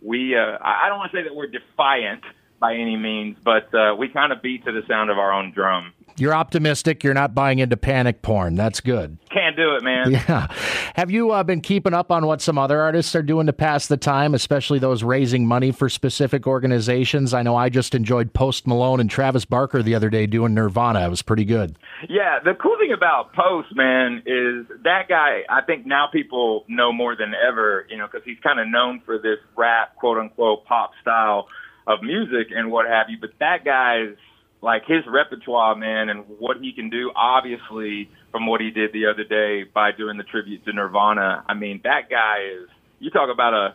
we, 0.02 0.36
uh, 0.36 0.58
I 0.60 0.86
I 0.86 0.88
don't 0.88 0.98
want 0.98 1.12
to 1.12 1.18
say 1.18 1.24
that 1.24 1.34
we're 1.34 1.46
defiant 1.48 2.22
by 2.58 2.74
any 2.74 2.96
means, 2.96 3.36
but, 3.44 3.72
uh, 3.74 3.94
we 3.98 4.08
kind 4.08 4.32
of 4.32 4.42
beat 4.42 4.64
to 4.64 4.72
the 4.72 4.82
sound 4.88 5.10
of 5.10 5.18
our 5.18 5.32
own 5.32 5.52
drum. 5.52 5.92
You're 6.18 6.34
optimistic. 6.34 7.04
You're 7.04 7.12
not 7.12 7.34
buying 7.34 7.58
into 7.58 7.76
panic 7.76 8.22
porn. 8.22 8.54
That's 8.54 8.80
good. 8.80 9.18
Can't 9.30 9.54
do 9.54 9.74
it, 9.74 9.82
man. 9.82 10.12
Yeah. 10.12 10.46
Have 10.94 11.10
you 11.10 11.32
uh, 11.32 11.44
been 11.44 11.60
keeping 11.60 11.92
up 11.92 12.10
on 12.10 12.24
what 12.24 12.40
some 12.40 12.56
other 12.56 12.80
artists 12.80 13.14
are 13.14 13.22
doing 13.22 13.46
to 13.48 13.52
pass 13.52 13.86
the 13.86 13.98
time, 13.98 14.32
especially 14.32 14.78
those 14.78 15.02
raising 15.02 15.46
money 15.46 15.72
for 15.72 15.90
specific 15.90 16.46
organizations? 16.46 17.34
I 17.34 17.42
know 17.42 17.54
I 17.54 17.68
just 17.68 17.94
enjoyed 17.94 18.32
Post 18.32 18.66
Malone 18.66 18.98
and 18.98 19.10
Travis 19.10 19.44
Barker 19.44 19.82
the 19.82 19.94
other 19.94 20.08
day 20.08 20.26
doing 20.26 20.54
Nirvana. 20.54 21.04
It 21.04 21.10
was 21.10 21.20
pretty 21.20 21.44
good. 21.44 21.76
Yeah, 22.08 22.38
the 22.42 22.54
cool 22.54 22.78
thing 22.78 22.92
about 22.92 23.34
Post, 23.34 23.76
man, 23.76 24.22
is 24.24 24.66
that 24.84 25.08
guy. 25.10 25.42
I 25.50 25.60
think 25.60 25.84
now 25.84 26.06
people 26.10 26.64
know 26.66 26.92
more 26.92 27.14
than 27.14 27.34
ever, 27.34 27.86
you 27.90 27.98
know, 27.98 28.06
because 28.10 28.24
he's 28.24 28.38
kind 28.42 28.58
of 28.58 28.68
known 28.68 29.02
for 29.04 29.18
this 29.18 29.38
rap, 29.54 29.96
quote 29.96 30.16
unquote, 30.16 30.64
pop 30.64 30.92
style 31.02 31.48
of 31.86 32.02
music 32.02 32.48
and 32.54 32.70
what 32.70 32.86
have 32.86 33.06
you. 33.08 33.18
But 33.20 33.30
that 33.40 33.64
guy's 33.64 34.16
like 34.62 34.82
his 34.86 35.04
repertoire, 35.06 35.76
man, 35.76 36.08
and 36.08 36.24
what 36.38 36.58
he 36.60 36.72
can 36.72 36.90
do. 36.90 37.12
Obviously, 37.14 38.10
from 38.32 38.46
what 38.46 38.60
he 38.60 38.70
did 38.70 38.92
the 38.92 39.06
other 39.06 39.24
day 39.24 39.64
by 39.64 39.92
doing 39.92 40.16
the 40.16 40.24
tribute 40.24 40.64
to 40.64 40.72
Nirvana. 40.72 41.44
I 41.48 41.54
mean, 41.54 41.80
that 41.84 42.10
guy 42.10 42.62
is. 42.62 42.68
You 42.98 43.10
talk 43.10 43.30
about 43.32 43.54
a. 43.54 43.74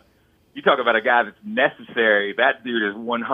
You 0.54 0.60
talk 0.60 0.78
about 0.78 0.96
a 0.96 1.00
guy 1.00 1.22
that's 1.22 1.40
necessary. 1.42 2.34
That 2.36 2.62
dude 2.62 2.82
is 2.82 2.94
100% 2.94 3.24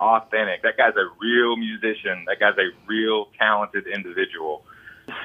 authentic. 0.00 0.62
That 0.64 0.76
guy's 0.76 0.96
a 0.96 1.06
real 1.22 1.56
musician. 1.56 2.24
That 2.26 2.40
guy's 2.40 2.58
a 2.58 2.74
real 2.88 3.28
talented 3.38 3.86
individual. 3.86 4.64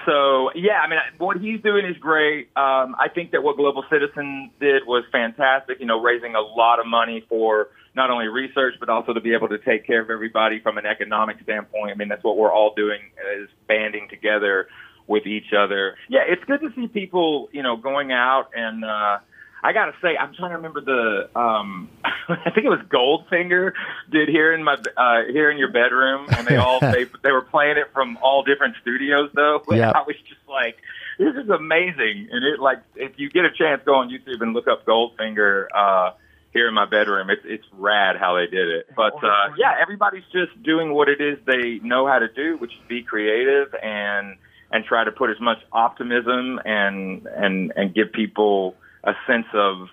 So 0.05 0.51
yeah, 0.53 0.79
I 0.85 0.87
mean, 0.87 0.99
what 1.17 1.37
he's 1.37 1.61
doing 1.61 1.85
is 1.85 1.97
great. 1.97 2.49
Um, 2.55 2.95
I 2.99 3.07
think 3.13 3.31
that 3.31 3.41
what 3.41 3.57
Global 3.57 3.83
Citizen 3.89 4.51
did 4.59 4.85
was 4.85 5.03
fantastic. 5.11 5.79
You 5.79 5.87
know, 5.87 5.99
raising 5.99 6.35
a 6.35 6.41
lot 6.41 6.79
of 6.79 6.85
money 6.85 7.25
for 7.27 7.69
not 7.95 8.09
only 8.11 8.27
research 8.27 8.75
but 8.79 8.89
also 8.89 9.13
to 9.13 9.21
be 9.21 9.33
able 9.33 9.47
to 9.49 9.57
take 9.59 9.85
care 9.87 10.01
of 10.01 10.09
everybody 10.09 10.59
from 10.59 10.77
an 10.77 10.85
economic 10.85 11.37
standpoint. 11.43 11.91
I 11.91 11.95
mean, 11.95 12.07
that's 12.09 12.23
what 12.23 12.37
we're 12.37 12.53
all 12.53 12.73
doing 12.75 12.99
is 13.39 13.49
banding 13.67 14.07
together 14.09 14.67
with 15.07 15.25
each 15.25 15.53
other. 15.57 15.95
Yeah, 16.09 16.21
it's 16.27 16.43
good 16.45 16.61
to 16.61 16.69
see 16.75 16.87
people, 16.87 17.49
you 17.51 17.63
know, 17.63 17.77
going 17.77 18.11
out 18.11 18.49
and. 18.55 18.83
uh 18.83 19.19
I 19.63 19.73
gotta 19.73 19.93
say, 19.99 20.15
I'm 20.15 20.31
trying 20.35 20.51
to 20.51 20.57
remember 20.57 20.81
the. 20.81 21.27
um 21.39 21.89
I 22.05 22.51
think 22.51 22.67
it 22.67 22.69
was 22.69 22.81
Goldfinger 22.87 23.71
did 24.11 24.29
here 24.29 24.53
in 24.53 24.63
my 24.63 24.73
uh 24.95 25.23
here 25.31 25.49
in 25.49 25.57
your 25.57 25.71
bedroom, 25.71 26.27
and 26.29 26.45
they 26.45 26.57
all 26.57 26.79
they 26.81 27.05
they 27.23 27.31
were 27.31 27.41
playing 27.41 27.77
it 27.77 27.87
from 27.91 28.17
all 28.21 28.43
different 28.43 28.75
studios 28.83 29.31
though. 29.33 29.63
Yeah. 29.71 29.89
I 29.89 30.03
was 30.05 30.15
just 30.29 30.41
like, 30.47 30.77
this 31.17 31.33
is 31.35 31.49
amazing, 31.49 32.29
and 32.31 32.45
it 32.45 32.59
like 32.59 32.77
if 32.95 33.13
you 33.17 33.31
get 33.31 33.45
a 33.45 33.49
chance, 33.51 33.81
go 33.85 33.95
on 33.95 34.09
YouTube 34.09 34.41
and 34.41 34.53
look 34.53 34.67
up 34.67 34.85
Goldfinger. 34.85 35.65
uh 35.73 36.11
here 36.55 36.69
in 36.69 36.73
my 36.73 36.85
bedroom. 36.85 37.29
It's 37.29 37.41
it's 37.43 37.65
rad 37.73 38.15
how 38.17 38.35
they 38.35 38.47
did 38.47 38.69
it. 38.69 38.87
But 38.95 39.13
uh 39.21 39.53
yeah, 39.57 39.75
everybody's 39.79 40.23
just 40.31 40.63
doing 40.63 40.93
what 40.93 41.09
it 41.09 41.19
is 41.19 41.37
they 41.45 41.79
know 41.83 42.07
how 42.07 42.19
to 42.19 42.29
do, 42.33 42.57
which 42.57 42.71
is 42.71 42.81
be 42.87 43.03
creative 43.03 43.75
and 43.83 44.37
and 44.71 44.85
try 44.85 45.03
to 45.03 45.11
put 45.11 45.29
as 45.29 45.39
much 45.41 45.57
optimism 45.73 46.59
and 46.63 47.27
and 47.27 47.73
and 47.75 47.93
give 47.93 48.13
people 48.13 48.77
a 49.03 49.11
sense 49.27 49.47
of 49.53 49.89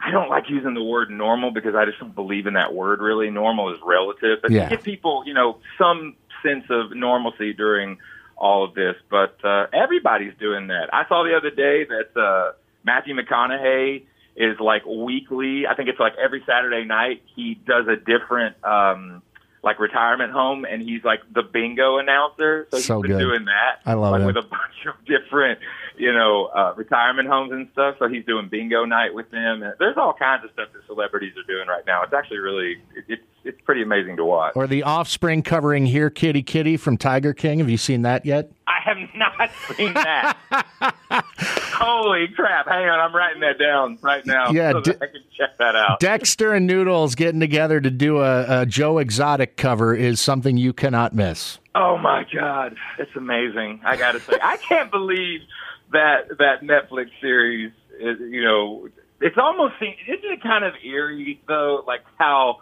I 0.00 0.10
don't 0.10 0.30
like 0.30 0.44
using 0.48 0.72
the 0.72 0.82
word 0.82 1.10
normal 1.10 1.50
because 1.52 1.74
I 1.76 1.84
just 1.84 2.00
don't 2.00 2.14
believe 2.14 2.46
in 2.46 2.54
that 2.54 2.72
word 2.72 3.00
really. 3.00 3.28
Normal 3.30 3.72
is 3.74 3.78
relative. 3.84 4.38
But 4.40 4.50
Yeah. 4.50 4.70
give 4.70 4.82
people, 4.82 5.24
you 5.26 5.34
know, 5.34 5.58
some 5.78 6.16
sense 6.42 6.64
of 6.70 6.96
normalcy 6.96 7.52
during 7.52 7.98
all 8.38 8.64
of 8.64 8.72
this. 8.72 8.96
But 9.10 9.36
uh 9.44 9.66
everybody's 9.74 10.36
doing 10.40 10.68
that. 10.68 10.88
I 10.94 11.06
saw 11.06 11.22
the 11.22 11.36
other 11.36 11.50
day 11.50 11.84
that 11.84 12.18
uh 12.18 12.52
Matthew 12.82 13.14
McConaughey 13.14 14.06
is 14.36 14.58
like 14.60 14.84
weekly. 14.86 15.66
I 15.66 15.74
think 15.74 15.88
it's 15.88 16.00
like 16.00 16.14
every 16.22 16.42
Saturday 16.46 16.84
night 16.84 17.22
he 17.34 17.54
does 17.66 17.86
a 17.88 17.96
different 17.96 18.56
um 18.64 19.22
like 19.64 19.78
retirement 19.78 20.32
home, 20.32 20.64
and 20.64 20.82
he's 20.82 21.04
like 21.04 21.20
the 21.32 21.42
bingo 21.44 21.98
announcer. 21.98 22.66
So 22.72 22.76
he's 22.78 22.86
So 22.86 23.00
been 23.00 23.12
good. 23.12 23.18
doing 23.20 23.44
that. 23.44 23.78
I 23.86 23.94
love 23.94 24.10
like 24.10 24.22
it. 24.22 24.26
with 24.26 24.36
a 24.36 24.42
bunch 24.48 24.86
of 24.88 24.94
different, 25.06 25.60
you 25.96 26.12
know, 26.12 26.46
uh, 26.46 26.74
retirement 26.76 27.28
homes 27.28 27.52
and 27.52 27.68
stuff. 27.72 27.94
So 28.00 28.08
he's 28.08 28.24
doing 28.24 28.48
bingo 28.48 28.84
night 28.86 29.14
with 29.14 29.30
them. 29.30 29.62
And 29.62 29.74
there's 29.78 29.96
all 29.96 30.14
kinds 30.14 30.42
of 30.44 30.50
stuff 30.50 30.70
that 30.72 30.84
celebrities 30.88 31.34
are 31.36 31.44
doing 31.46 31.68
right 31.68 31.86
now. 31.86 32.02
It's 32.02 32.12
actually 32.12 32.38
really, 32.38 32.82
it, 32.96 33.04
it's 33.06 33.22
it's 33.44 33.60
pretty 33.60 33.82
amazing 33.82 34.16
to 34.16 34.24
watch. 34.24 34.52
Or 34.56 34.66
the 34.66 34.82
Offspring 34.82 35.42
covering 35.44 35.86
"Here 35.86 36.10
Kitty 36.10 36.42
Kitty" 36.42 36.76
from 36.76 36.96
Tiger 36.96 37.32
King. 37.32 37.60
Have 37.60 37.70
you 37.70 37.76
seen 37.76 38.02
that 38.02 38.26
yet? 38.26 38.50
I 38.66 38.80
have 38.84 38.96
not 39.14 39.50
seen 39.76 39.94
that. 39.94 40.36
Holy 41.82 42.28
crap! 42.34 42.66
Hang 42.68 42.88
on, 42.88 43.00
I'm 43.00 43.14
writing 43.14 43.40
that 43.40 43.58
down 43.58 43.98
right 44.02 44.24
now. 44.24 44.50
Yeah, 44.50 44.72
so 44.72 44.80
that 44.80 45.00
d- 45.00 45.04
I 45.04 45.06
can 45.06 45.22
check 45.36 45.58
that 45.58 45.74
out. 45.74 46.00
Dexter 46.00 46.52
and 46.52 46.66
Noodles 46.66 47.14
getting 47.14 47.40
together 47.40 47.80
to 47.80 47.90
do 47.90 48.18
a, 48.18 48.62
a 48.62 48.66
Joe 48.66 48.98
Exotic 48.98 49.56
cover 49.56 49.94
is 49.94 50.20
something 50.20 50.56
you 50.56 50.72
cannot 50.72 51.12
miss. 51.14 51.58
Oh 51.74 51.98
my 51.98 52.24
god, 52.32 52.76
it's 52.98 53.14
amazing! 53.16 53.80
I 53.84 53.96
got 53.96 54.12
to 54.12 54.20
say, 54.20 54.38
I 54.42 54.58
can't 54.58 54.90
believe 54.90 55.40
that 55.92 56.28
that 56.38 56.62
Netflix 56.62 57.10
series 57.20 57.72
is. 57.98 58.18
You 58.20 58.44
know, 58.44 58.88
it's 59.20 59.38
almost 59.38 59.74
isn't 59.80 59.98
it 60.32 60.42
kind 60.42 60.64
of 60.64 60.74
eerie 60.84 61.40
though? 61.48 61.82
Like 61.86 62.02
how 62.18 62.58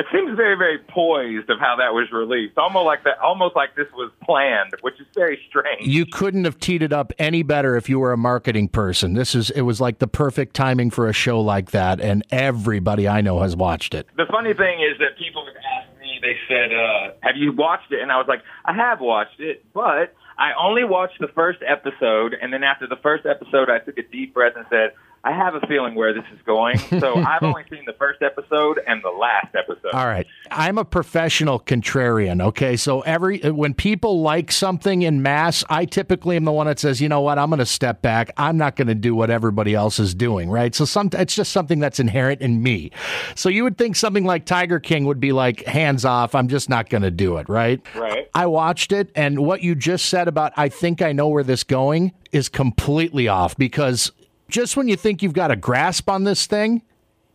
it 0.00 0.06
seems 0.12 0.36
very 0.36 0.56
very 0.56 0.78
poised 0.78 1.50
of 1.50 1.58
how 1.58 1.76
that 1.76 1.92
was 1.94 2.10
released, 2.12 2.58
almost 2.58 2.86
like 2.86 3.04
that, 3.04 3.18
almost 3.18 3.54
like 3.54 3.76
this 3.76 3.88
was 3.92 4.10
planned, 4.22 4.72
which 4.80 4.94
is 5.00 5.06
very 5.14 5.38
strange. 5.48 5.86
You 5.86 6.06
couldn't 6.06 6.44
have 6.44 6.58
teed 6.58 6.82
it 6.82 6.92
up 6.92 7.12
any 7.18 7.42
better 7.42 7.76
if 7.76 7.88
you 7.88 7.98
were 7.98 8.12
a 8.12 8.16
marketing 8.16 8.68
person. 8.68 9.14
This 9.14 9.34
is 9.34 9.50
it 9.50 9.62
was 9.62 9.80
like 9.80 9.98
the 9.98 10.08
perfect 10.08 10.54
timing 10.54 10.90
for 10.90 11.06
a 11.08 11.12
show 11.12 11.40
like 11.40 11.70
that, 11.72 12.00
and 12.00 12.24
everybody 12.30 13.06
I 13.06 13.20
know 13.20 13.40
has 13.40 13.54
watched 13.54 13.94
it. 13.94 14.06
The 14.16 14.26
funny 14.30 14.54
thing 14.54 14.80
is 14.80 14.98
that 14.98 15.18
people 15.18 15.44
have 15.46 15.56
asked 15.56 16.00
me, 16.00 16.18
they 16.22 16.36
said, 16.48 16.72
uh, 16.72 17.12
Have 17.22 17.36
you 17.36 17.52
watched 17.52 17.92
it? 17.92 18.00
And 18.00 18.10
I 18.10 18.16
was 18.16 18.26
like, 18.28 18.42
I 18.64 18.74
have 18.74 19.00
watched 19.00 19.40
it, 19.40 19.64
but 19.74 20.14
I 20.38 20.52
only 20.58 20.84
watched 20.84 21.20
the 21.20 21.28
first 21.28 21.60
episode. 21.66 22.34
And 22.40 22.52
then 22.52 22.64
after 22.64 22.86
the 22.86 22.96
first 22.96 23.26
episode, 23.26 23.68
I 23.68 23.78
took 23.78 23.98
a 23.98 24.02
deep 24.02 24.32
breath 24.32 24.54
and 24.56 24.64
said, 24.70 24.92
I 25.22 25.32
have 25.32 25.54
a 25.54 25.60
feeling 25.66 25.94
where 25.94 26.14
this 26.14 26.24
is 26.32 26.40
going. 26.46 26.78
So 26.78 27.14
I've 27.16 27.42
only 27.42 27.64
seen 27.70 27.84
the 27.86 27.92
first 27.94 28.22
episode 28.22 28.80
and 28.86 29.02
the 29.02 29.10
last 29.10 29.54
episode. 29.54 29.92
All 29.92 30.06
right. 30.06 30.26
I'm 30.50 30.78
a 30.78 30.84
professional 30.84 31.60
contrarian, 31.60 32.42
okay? 32.42 32.76
So 32.76 33.02
every 33.02 33.40
when 33.40 33.74
people 33.74 34.22
like 34.22 34.50
something 34.50 35.02
in 35.02 35.22
mass, 35.22 35.62
I 35.68 35.84
typically 35.84 36.36
am 36.36 36.44
the 36.44 36.52
one 36.52 36.66
that 36.66 36.78
says, 36.78 37.00
"You 37.00 37.08
know 37.08 37.20
what? 37.20 37.38
I'm 37.38 37.50
going 37.50 37.58
to 37.58 37.66
step 37.66 38.00
back. 38.00 38.32
I'm 38.36 38.56
not 38.56 38.76
going 38.76 38.88
to 38.88 38.94
do 38.94 39.14
what 39.14 39.30
everybody 39.30 39.74
else 39.74 39.98
is 39.98 40.14
doing." 40.14 40.50
Right? 40.50 40.74
So 40.74 40.84
some 40.86 41.10
it's 41.12 41.34
just 41.34 41.52
something 41.52 41.80
that's 41.80 42.00
inherent 42.00 42.40
in 42.40 42.62
me. 42.62 42.90
So 43.34 43.48
you 43.48 43.62
would 43.64 43.76
think 43.76 43.96
something 43.96 44.24
like 44.24 44.46
Tiger 44.46 44.80
King 44.80 45.04
would 45.04 45.20
be 45.20 45.32
like 45.32 45.64
hands 45.64 46.04
off, 46.04 46.34
I'm 46.34 46.48
just 46.48 46.68
not 46.68 46.88
going 46.88 47.02
to 47.02 47.10
do 47.10 47.36
it, 47.36 47.48
right? 47.48 47.80
Right. 47.94 48.28
I 48.34 48.46
watched 48.46 48.92
it 48.92 49.10
and 49.14 49.40
what 49.40 49.62
you 49.62 49.74
just 49.74 50.06
said 50.06 50.28
about 50.28 50.52
I 50.56 50.68
think 50.68 51.02
I 51.02 51.12
know 51.12 51.28
where 51.28 51.44
this 51.44 51.62
going 51.62 52.12
is 52.32 52.48
completely 52.48 53.28
off 53.28 53.56
because 53.56 54.12
just 54.50 54.76
when 54.76 54.88
you 54.88 54.96
think 54.96 55.22
you've 55.22 55.32
got 55.32 55.50
a 55.50 55.56
grasp 55.56 56.08
on 56.08 56.24
this 56.24 56.46
thing, 56.46 56.82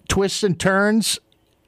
twists 0.07 0.43
and 0.43 0.59
turns, 0.59 1.19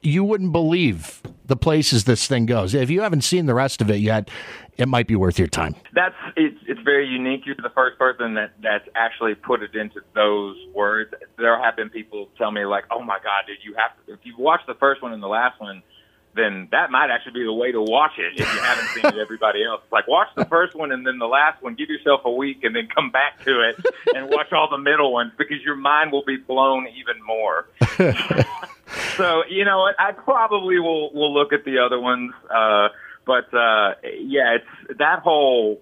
you 0.02 0.24
wouldn't 0.24 0.52
believe 0.52 1.22
the 1.46 1.56
places 1.56 2.04
this 2.04 2.26
thing 2.26 2.46
goes. 2.46 2.74
If 2.74 2.90
you 2.90 3.00
haven't 3.00 3.22
seen 3.22 3.46
the 3.46 3.54
rest 3.54 3.80
of 3.80 3.90
it 3.90 3.96
yet, 3.96 4.30
it 4.76 4.86
might 4.86 5.08
be 5.08 5.16
worth 5.16 5.38
your 5.38 5.48
time. 5.48 5.74
That's 5.94 6.14
it's 6.36 6.58
it's 6.66 6.80
very 6.82 7.06
unique. 7.06 7.42
You're 7.46 7.56
the 7.56 7.72
first 7.74 7.98
person 7.98 8.34
that 8.34 8.52
that's 8.62 8.88
actually 8.94 9.34
put 9.34 9.62
it 9.62 9.74
into 9.74 10.00
those 10.14 10.56
words. 10.74 11.12
There 11.36 11.60
have 11.60 11.76
been 11.76 11.90
people 11.90 12.28
tell 12.38 12.52
me 12.52 12.64
like, 12.64 12.84
"Oh 12.90 13.02
my 13.02 13.16
God, 13.16 13.44
did 13.46 13.58
you 13.64 13.74
have 13.74 13.90
to?" 14.06 14.12
If 14.12 14.20
you 14.22 14.34
watch 14.38 14.60
the 14.68 14.74
first 14.74 15.02
one 15.02 15.12
and 15.12 15.22
the 15.22 15.28
last 15.28 15.60
one, 15.60 15.82
then 16.38 16.68
that 16.72 16.90
might 16.90 17.10
actually 17.10 17.32
be 17.32 17.44
the 17.44 17.52
way 17.52 17.72
to 17.72 17.80
watch 17.80 18.12
it 18.18 18.40
if 18.40 18.54
you 18.54 18.60
haven't 18.60 18.88
seen 18.88 19.04
it. 19.04 19.18
Everybody 19.18 19.64
else, 19.64 19.82
like 19.90 20.06
watch 20.08 20.28
the 20.36 20.44
first 20.44 20.74
one 20.74 20.92
and 20.92 21.06
then 21.06 21.18
the 21.18 21.26
last 21.26 21.62
one. 21.62 21.74
Give 21.74 21.88
yourself 21.88 22.22
a 22.24 22.30
week 22.30 22.64
and 22.64 22.74
then 22.74 22.88
come 22.94 23.10
back 23.10 23.44
to 23.44 23.60
it 23.68 23.76
and 24.14 24.28
watch 24.30 24.52
all 24.52 24.68
the 24.70 24.78
middle 24.78 25.12
ones 25.12 25.32
because 25.36 25.58
your 25.64 25.76
mind 25.76 26.12
will 26.12 26.24
be 26.24 26.36
blown 26.36 26.86
even 26.88 27.22
more. 27.24 27.68
so 29.16 29.42
you 29.48 29.64
know 29.64 29.78
what? 29.80 29.96
I 29.98 30.12
probably 30.12 30.78
will 30.78 31.12
will 31.12 31.34
look 31.34 31.52
at 31.52 31.64
the 31.64 31.78
other 31.78 32.00
ones. 32.00 32.32
Uh, 32.48 32.88
but 33.26 33.52
uh, 33.52 33.94
yeah, 34.20 34.56
it's 34.56 34.98
that 34.98 35.20
whole. 35.20 35.80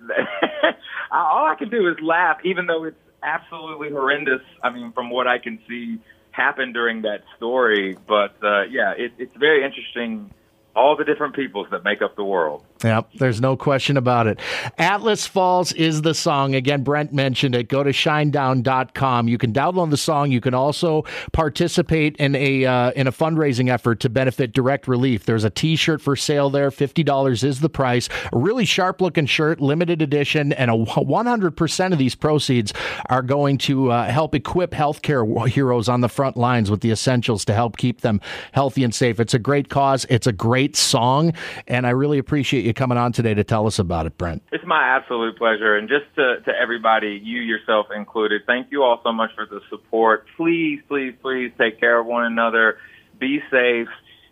all 1.12 1.46
I 1.46 1.54
can 1.56 1.68
do 1.68 1.88
is 1.88 1.96
laugh, 2.02 2.38
even 2.44 2.66
though 2.66 2.84
it's 2.84 2.96
absolutely 3.22 3.90
horrendous. 3.90 4.40
I 4.62 4.70
mean, 4.70 4.92
from 4.92 5.10
what 5.10 5.28
I 5.28 5.38
can 5.38 5.60
see 5.68 6.00
happen 6.32 6.72
during 6.72 7.02
that 7.02 7.22
story. 7.36 7.96
But 8.06 8.34
uh, 8.42 8.62
yeah, 8.64 8.92
it, 8.96 9.12
it's 9.18 9.36
very 9.36 9.64
interesting. 9.64 10.32
All 10.74 10.96
the 10.96 11.04
different 11.04 11.36
peoples 11.36 11.68
that 11.70 11.84
make 11.84 12.02
up 12.02 12.16
the 12.16 12.24
world. 12.24 12.64
Yep, 12.84 13.10
there's 13.14 13.40
no 13.40 13.56
question 13.56 13.96
about 13.96 14.26
it. 14.26 14.40
Atlas 14.76 15.26
Falls 15.26 15.72
is 15.72 16.02
the 16.02 16.14
song. 16.14 16.54
Again, 16.54 16.82
Brent 16.82 17.12
mentioned 17.12 17.54
it. 17.54 17.68
Go 17.68 17.82
to 17.82 17.90
shinedown.com. 17.90 19.28
You 19.28 19.38
can 19.38 19.52
download 19.52 19.90
the 19.90 19.96
song. 19.96 20.32
You 20.32 20.40
can 20.40 20.54
also 20.54 21.04
participate 21.32 22.16
in 22.16 22.34
a 22.34 22.64
uh, 22.64 22.90
in 22.92 23.06
a 23.06 23.12
fundraising 23.12 23.70
effort 23.70 24.00
to 24.00 24.08
benefit 24.08 24.52
Direct 24.52 24.88
Relief. 24.88 25.24
There's 25.24 25.44
a 25.44 25.50
T-shirt 25.50 26.00
for 26.00 26.16
sale 26.16 26.50
there. 26.50 26.70
Fifty 26.70 27.04
dollars 27.04 27.44
is 27.44 27.60
the 27.60 27.68
price. 27.68 28.08
A 28.32 28.38
really 28.38 28.64
sharp 28.64 29.00
looking 29.00 29.26
shirt, 29.26 29.60
limited 29.60 30.02
edition, 30.02 30.52
and 30.52 30.70
a 30.70 30.76
100 30.76 31.56
percent 31.56 31.92
of 31.92 31.98
these 31.98 32.14
proceeds 32.14 32.72
are 33.08 33.22
going 33.22 33.58
to 33.58 33.92
uh, 33.92 34.10
help 34.10 34.34
equip 34.34 34.72
healthcare 34.72 35.48
heroes 35.48 35.88
on 35.88 36.00
the 36.00 36.08
front 36.08 36.36
lines 36.36 36.70
with 36.70 36.80
the 36.80 36.90
essentials 36.90 37.44
to 37.44 37.54
help 37.54 37.76
keep 37.76 38.00
them 38.00 38.20
healthy 38.52 38.82
and 38.82 38.94
safe. 38.94 39.20
It's 39.20 39.34
a 39.34 39.38
great 39.38 39.68
cause. 39.68 40.04
It's 40.10 40.26
a 40.26 40.32
great 40.32 40.74
song, 40.74 41.32
and 41.68 41.86
I 41.86 41.90
really 41.90 42.18
appreciate 42.18 42.64
you 42.64 42.71
coming 42.72 42.98
on 42.98 43.12
today 43.12 43.34
to 43.34 43.44
tell 43.44 43.66
us 43.66 43.78
about 43.78 44.06
it, 44.06 44.16
Brent. 44.18 44.42
It's 44.52 44.64
my 44.66 44.96
absolute 44.96 45.36
pleasure. 45.36 45.76
And 45.76 45.88
just 45.88 46.04
to, 46.16 46.40
to 46.40 46.52
everybody, 46.60 47.20
you 47.22 47.40
yourself 47.40 47.86
included, 47.94 48.42
thank 48.46 48.70
you 48.70 48.82
all 48.82 49.00
so 49.02 49.12
much 49.12 49.30
for 49.34 49.46
the 49.46 49.60
support. 49.70 50.26
Please, 50.36 50.80
please, 50.88 51.14
please 51.22 51.52
take 51.58 51.80
care 51.80 51.98
of 51.98 52.06
one 52.06 52.24
another. 52.24 52.78
Be 53.18 53.40
safe. 53.50 53.88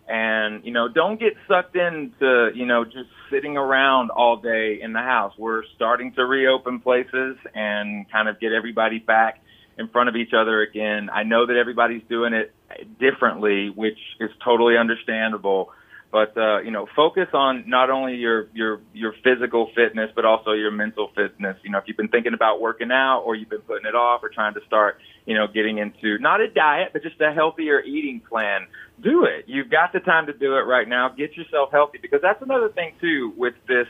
And, 0.08 0.64
you 0.64 0.72
know, 0.72 0.88
don't 0.88 1.20
get 1.20 1.34
sucked 1.46 1.76
into, 1.76 2.50
you 2.54 2.66
know, 2.66 2.84
just 2.84 3.08
sitting 3.30 3.56
around 3.56 4.10
all 4.10 4.36
day 4.36 4.80
in 4.82 4.92
the 4.92 5.00
house. 5.00 5.32
We're 5.38 5.62
starting 5.76 6.12
to 6.14 6.24
reopen 6.24 6.80
places 6.80 7.36
and 7.54 8.10
kind 8.10 8.28
of 8.28 8.40
get 8.40 8.52
everybody 8.52 8.98
back 8.98 9.40
in 9.78 9.88
front 9.88 10.08
of 10.08 10.16
each 10.16 10.32
other 10.36 10.62
again. 10.62 11.10
I 11.12 11.22
know 11.22 11.46
that 11.46 11.56
everybody's 11.56 12.02
doing 12.08 12.32
it 12.32 12.52
differently, 12.98 13.70
which 13.70 13.98
is 14.18 14.30
totally 14.44 14.76
understandable 14.76 15.72
but 16.12 16.36
uh, 16.36 16.60
you 16.60 16.72
know, 16.72 16.88
focus 16.96 17.28
on 17.32 17.64
not 17.68 17.88
only 17.88 18.16
your 18.16 18.48
your 18.52 18.80
your 18.92 19.14
physical 19.22 19.70
fitness, 19.76 20.10
but 20.14 20.24
also 20.24 20.52
your 20.52 20.72
mental 20.72 21.10
fitness. 21.14 21.56
You 21.62 21.70
know, 21.70 21.78
if 21.78 21.84
you've 21.86 21.96
been 21.96 22.08
thinking 22.08 22.34
about 22.34 22.60
working 22.60 22.90
out, 22.90 23.20
or 23.20 23.36
you've 23.36 23.48
been 23.48 23.60
putting 23.60 23.86
it 23.86 23.94
off, 23.94 24.22
or 24.22 24.28
trying 24.28 24.54
to 24.54 24.60
start, 24.66 24.98
you 25.24 25.36
know, 25.36 25.46
getting 25.46 25.78
into 25.78 26.18
not 26.18 26.40
a 26.40 26.48
diet, 26.48 26.90
but 26.92 27.02
just 27.02 27.20
a 27.20 27.32
healthier 27.32 27.80
eating 27.80 28.20
plan, 28.28 28.66
do 29.00 29.24
it. 29.24 29.44
You've 29.46 29.70
got 29.70 29.92
the 29.92 30.00
time 30.00 30.26
to 30.26 30.32
do 30.32 30.56
it 30.56 30.62
right 30.62 30.88
now. 30.88 31.10
Get 31.10 31.36
yourself 31.36 31.70
healthy 31.70 31.98
because 32.02 32.20
that's 32.22 32.42
another 32.42 32.70
thing 32.70 32.94
too 33.00 33.32
with 33.36 33.54
this. 33.68 33.86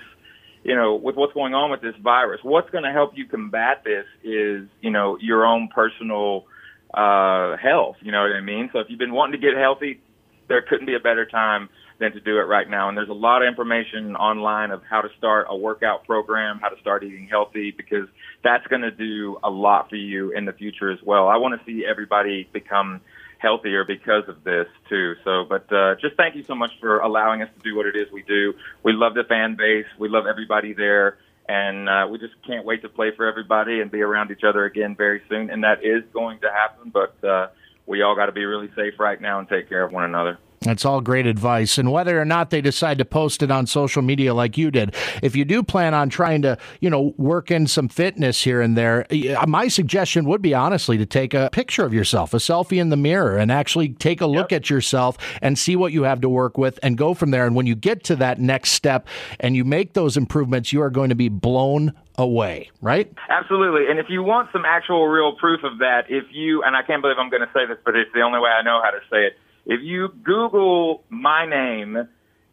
You 0.63 0.77
know, 0.77 0.97
with 0.97 1.17
what's 1.17 1.33
going 1.33 1.55
on 1.55 1.71
with 1.71 1.81
this 1.81 1.95
virus, 2.03 2.41
what's 2.43 2.69
going 2.69 2.85
to 2.85 2.93
help 2.93 3.17
you 3.17 3.25
combat 3.25 3.83
this 3.83 4.05
is, 4.23 4.69
you 4.83 4.91
know, 4.91 5.17
your 5.19 5.47
own 5.47 5.69
personal 5.75 6.45
uh, 6.93 7.57
health. 7.57 7.97
You 8.03 8.13
know 8.13 8.21
what 8.21 8.37
I 8.37 8.43
mean? 8.43 8.69
So 8.71 8.81
if 8.81 8.91
you've 8.91 8.99
been 8.99 9.15
wanting 9.15 9.41
to 9.41 9.47
get 9.47 9.57
healthy, 9.57 10.03
there 10.49 10.61
couldn't 10.61 10.85
be 10.85 10.95
a 10.95 11.01
better 11.01 11.25
time 11.25 11.71
than 12.01 12.13
to 12.13 12.21
do 12.21 12.39
it 12.39 12.45
right 12.45 12.69
now. 12.69 12.89
And 12.89 12.97
there's 12.97 13.11
a 13.11 13.13
lot 13.13 13.43
of 13.43 13.49
information 13.49 14.17
online 14.17 14.71
of 14.71 14.83
how 14.89 15.03
to 15.03 15.09
start 15.19 15.47
a 15.51 15.57
workout 15.57 16.07
program, 16.07 16.59
how 16.59 16.71
to 16.71 16.81
start 16.81 17.05
eating 17.05 17.29
healthy, 17.29 17.71
because 17.71 18.09
that's 18.43 18.67
going 18.67 18.83
to 18.83 18.91
do 18.91 19.39
a 19.45 19.51
lot 19.51 19.91
for 19.91 19.97
you 19.97 20.33
in 20.33 20.47
the 20.47 20.53
future 20.53 20.91
as 20.91 20.99
well. 21.05 21.29
I 21.29 21.37
want 21.37 21.61
to 21.61 21.65
see 21.67 21.85
everybody 21.85 22.49
become 22.53 23.03
healthier 23.39 23.85
because 23.85 24.25
of 24.29 24.43
this 24.45 24.67
too. 24.89 25.15
So, 25.25 25.45
but 25.49 25.71
uh, 25.73 25.95
just 26.01 26.17
thank 26.17 26.35
you 26.37 26.43
so 26.45 26.55
much 26.55 26.73
for 26.81 27.01
allowing 27.01 27.43
us 27.43 27.49
to 27.57 27.63
do 27.63 27.77
what 27.77 27.87
it 27.87 27.97
is 27.97 28.11
we 28.11 28.23
do. 28.23 28.55
We 28.83 28.93
love 28.93 29.15
the 29.15 29.25
fan 29.25 29.57
base. 29.57 29.87
We 29.99 30.09
love 30.09 30.25
everybody 30.27 30.73
there. 30.73 31.19
And 31.49 31.89
uh, 31.89 32.07
we 32.11 32.19
just 32.19 32.35
can't 32.47 32.65
wait 32.65 32.83
to 32.83 32.89
play 32.89 33.11
for 33.17 33.27
everybody 33.27 33.81
and 33.81 33.91
be 33.91 34.01
around 34.03 34.31
each 34.31 34.45
other 34.45 34.65
again 34.65 34.95
very 34.97 35.21
soon. 35.29 35.51
And 35.51 35.65
that 35.65 35.85
is 35.85 36.05
going 36.13 36.41
to 36.41 36.51
happen. 36.51 36.91
But 36.91 37.23
uh, 37.27 37.49
we 37.87 38.03
all 38.03 38.15
got 38.15 38.27
to 38.27 38.33
be 38.33 38.45
really 38.45 38.71
safe 38.77 38.95
right 38.99 39.21
now 39.21 39.39
and 39.39 39.49
take 39.49 39.69
care 39.69 39.85
of 39.85 39.93
one 39.93 40.05
another. 40.05 40.39
That's 40.63 40.85
all 40.85 41.01
great 41.01 41.25
advice. 41.25 41.79
And 41.79 41.91
whether 41.91 42.21
or 42.21 42.27
not 42.27 42.51
they 42.51 42.61
decide 42.61 42.99
to 42.99 43.07
post 43.07 43.43
it 43.43 43.51
on 43.51 43.67
social 43.67 44.03
media 44.03 44.35
like 44.35 44.59
you 44.59 44.71
did, 44.71 44.95
if 45.23 45.35
you 45.35 45.47
do 45.47 45.63
plan 45.63 45.95
on 45.95 46.11
trying 46.11 46.43
to, 46.43 46.59
you 46.81 46.91
know, 46.91 47.15
work 47.17 47.51
in 47.51 47.67
some 47.67 47.89
fitness 47.89 48.43
here 48.43 48.61
and 48.61 48.77
there, 48.77 49.07
uh, 49.11 49.47
my 49.47 49.69
suggestion 49.69 50.27
would 50.27 50.43
be 50.43 50.53
honestly 50.53 50.99
to 50.99 51.07
take 51.07 51.33
a 51.33 51.49
picture 51.51 51.87
of 51.87 51.95
yourself, 51.95 52.35
a 52.35 52.37
selfie 52.37 52.79
in 52.79 52.91
the 52.91 52.97
mirror, 52.99 53.39
and 53.39 53.51
actually 53.51 53.89
take 53.89 54.21
a 54.21 54.27
look 54.27 54.53
yep. 54.53 54.61
at 54.61 54.69
yourself 54.69 55.17
and 55.41 55.59
see 55.59 55.77
what 55.77 55.95
you 55.95 56.03
have 56.03 56.21
to 56.21 56.29
work 56.29 56.59
with 56.59 56.79
and 56.83 56.99
go 56.99 57.15
from 57.15 57.31
there. 57.31 57.47
And 57.47 57.57
when 57.57 57.65
you 57.65 57.75
get 57.75 58.05
to 58.05 58.17
that 58.17 58.39
next 58.39 58.73
step 58.73 59.09
and 59.39 59.57
you 59.57 59.65
make 59.65 59.95
those 59.95 60.19
improvements, 60.19 60.75
you 60.75 60.83
are 60.83 60.91
going 60.91 61.09
to 61.09 61.15
be 61.15 61.31
blown 61.31 61.95
away, 62.19 62.71
right? 62.83 63.11
Absolutely. 63.31 63.87
And 63.89 63.99
if 63.99 64.11
you 64.11 64.23
want 64.23 64.51
some 64.53 64.65
actual 64.67 65.09
real 65.09 65.37
proof 65.37 65.65
of 65.65 65.79
that, 65.79 66.11
if 66.11 66.25
you, 66.33 66.63
and 66.65 66.77
I 66.77 66.83
can't 66.83 67.01
believe 67.01 67.17
I'm 67.19 67.31
going 67.31 67.41
to 67.41 67.53
say 67.55 67.65
this, 67.67 67.79
but 67.83 67.97
it's 67.97 68.13
the 68.13 68.21
only 68.21 68.41
way 68.41 68.51
I 68.51 68.63
know 68.63 68.83
how 68.85 68.91
to 68.91 69.01
say 69.11 69.25
it 69.25 69.39
if 69.67 69.81
you 69.83 70.09
Google 70.25 71.05
my 71.09 71.47
name 71.47 72.09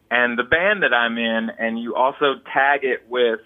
and 0.10 0.38
the 0.38 0.44
band 0.44 0.84
that 0.84 0.94
I'm 0.94 1.18
in, 1.18 1.50
and 1.58 1.80
you 1.80 1.96
also 1.96 2.36
tag 2.54 2.84
it 2.84 3.10
with 3.10 3.42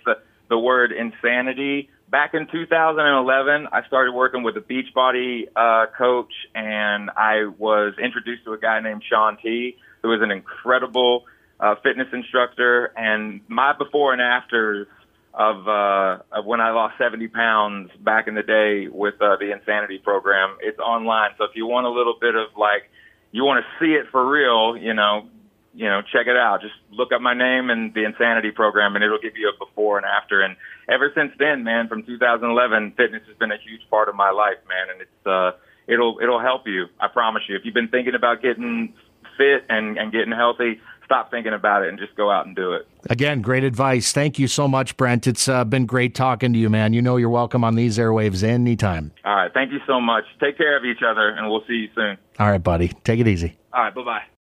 the 0.50 0.58
word 0.58 0.91
insanity. 0.91 1.89
Back 2.10 2.34
in 2.34 2.45
2011, 2.52 3.67
I 3.71 3.88
started 3.88 4.12
working 4.12 4.43
with 4.43 4.58
a 4.58 4.60
Beachbody 4.60 5.47
uh, 5.56 5.86
coach, 5.97 6.32
and 6.54 7.10
I 7.15 7.45
was 7.58 7.93
introduced 7.97 8.43
to 8.45 8.54
a 8.54 8.60
guy 8.60 8.82
named 8.82 9.02
Shaun 9.10 9.38
T, 9.41 9.78
who 10.02 10.10
was 10.10 10.21
an 10.21 10.30
incredible 10.30 11.24
uh, 11.60 11.76
fitness 11.82 12.10
instructor. 12.12 12.91
And 12.97 13.41
my 13.47 13.74
before 13.78 14.12
and 14.12 14.21
afters 14.21 14.88
of, 15.34 15.67
uh, 15.67 16.17
of 16.32 16.45
when 16.45 16.60
I 16.60 16.71
lost 16.71 16.97
70 16.97 17.30
pounds 17.30 17.91
back 18.02 18.28
in 18.28 18.36
the 18.36 18.43
day 18.43 18.88
with 18.88 19.15
uh, 19.21 19.38
the 19.38 19.52
Insanity 19.54 20.00
program, 20.00 20.58
it's 20.60 20.80
online. 20.80 21.32
So 21.38 21.45
if 21.45 21.52
you 21.56 21.65
want 21.65 21.88
a 21.88 21.91
little 21.91 22.15
bit 22.19 22.36
of 22.36 22.50
like, 22.58 22.91
you 23.32 23.44
want 23.44 23.63
to 23.63 23.84
see 23.84 23.94
it 23.94 24.08
for 24.12 24.30
real, 24.30 24.78
you 24.78 24.94
know, 24.94 25.28
you 25.74 25.88
know, 25.88 26.02
check 26.02 26.28
it 26.28 26.36
out. 26.36 26.62
Just 26.62 26.74
look 26.91 27.12
up 27.13 27.22
my 27.22 27.34
name 27.34 27.70
and 27.70 27.94
the 27.94 28.04
Insanity 28.04 28.52
program, 28.52 28.96
and 28.96 29.04
it'll 29.04 29.22
give 29.22 29.38
you 29.38 29.50
a 29.50 29.65
before 29.65 29.98
and 29.98 30.06
after. 30.06 30.41
And 30.41 30.58
ever 30.89 31.12
since 31.15 31.32
then, 31.39 31.63
man, 31.63 31.88
from 31.88 32.04
2011, 32.04 32.94
fitness 32.98 33.24
has 33.28 33.38
been 33.38 33.52
a 33.52 33.58
huge 33.58 33.82
part 33.89 34.10
of 34.10 34.15
my 34.15 34.32
life, 34.32 34.60
man, 34.67 34.91
and 34.91 35.02
it's 35.02 35.26
uh, 35.26 35.52
it'll 35.88 36.20
it'll 36.22 36.41
help 36.41 36.67
you. 36.67 36.88
I 37.00 37.08
promise 37.08 37.44
you. 37.48 37.56
If 37.56 37.63
you've 37.63 37.74
been 37.74 37.88
thinking 37.88 38.15
about 38.15 38.41
getting 38.41 38.94
fit 39.38 39.65
and 39.70 39.98
and 39.98 40.12
getting 40.12 40.34
healthy, 40.34 40.82
stop 41.12 41.30
thinking 41.30 41.54
about 41.54 41.84
it 41.84 41.89
and 41.89 42.00
just 42.00 42.15
go 42.15 42.32
out 42.32 42.45
and 42.45 42.56
do 42.56 42.71
it. 42.71 42.88
Again, 43.10 43.41
great 43.41 43.65
advice. 43.65 44.13
Thank 44.13 44.39
you 44.39 44.47
so 44.47 44.65
much, 44.65 44.95
Brent. 44.95 45.28
It's 45.28 45.50
uh, 45.50 45.65
been 45.65 45.86
great 45.86 46.15
talking 46.15 46.54
to 46.54 46.60
you, 46.60 46.69
man. 46.69 46.93
You 46.93 47.02
know 47.02 47.17
you're 47.17 47.30
welcome 47.30 47.65
on 47.65 47.76
these 47.76 47.97
airwaves 47.97 48.43
anytime. 48.43 49.12
All 49.26 49.36
right. 49.36 49.52
Thank 49.54 49.74
you 49.74 49.80
so 49.86 50.00
much. 50.00 50.24
Take 50.39 50.58
care 50.58 50.78
of 50.78 50.86
each 50.86 51.04
other, 51.06 51.28
and 51.30 51.50
we'll 51.50 51.63
see 51.67 51.74
you 51.74 51.89
soon. 51.93 52.17
All 52.39 52.50
right, 52.50 52.63
buddy. 52.63 52.89
Take 53.04 53.19
it 53.19 53.28
easy. 53.28 53.58
All 53.74 53.84
right. 53.84 53.93
Bye 53.93 54.04
bye. 54.04 54.31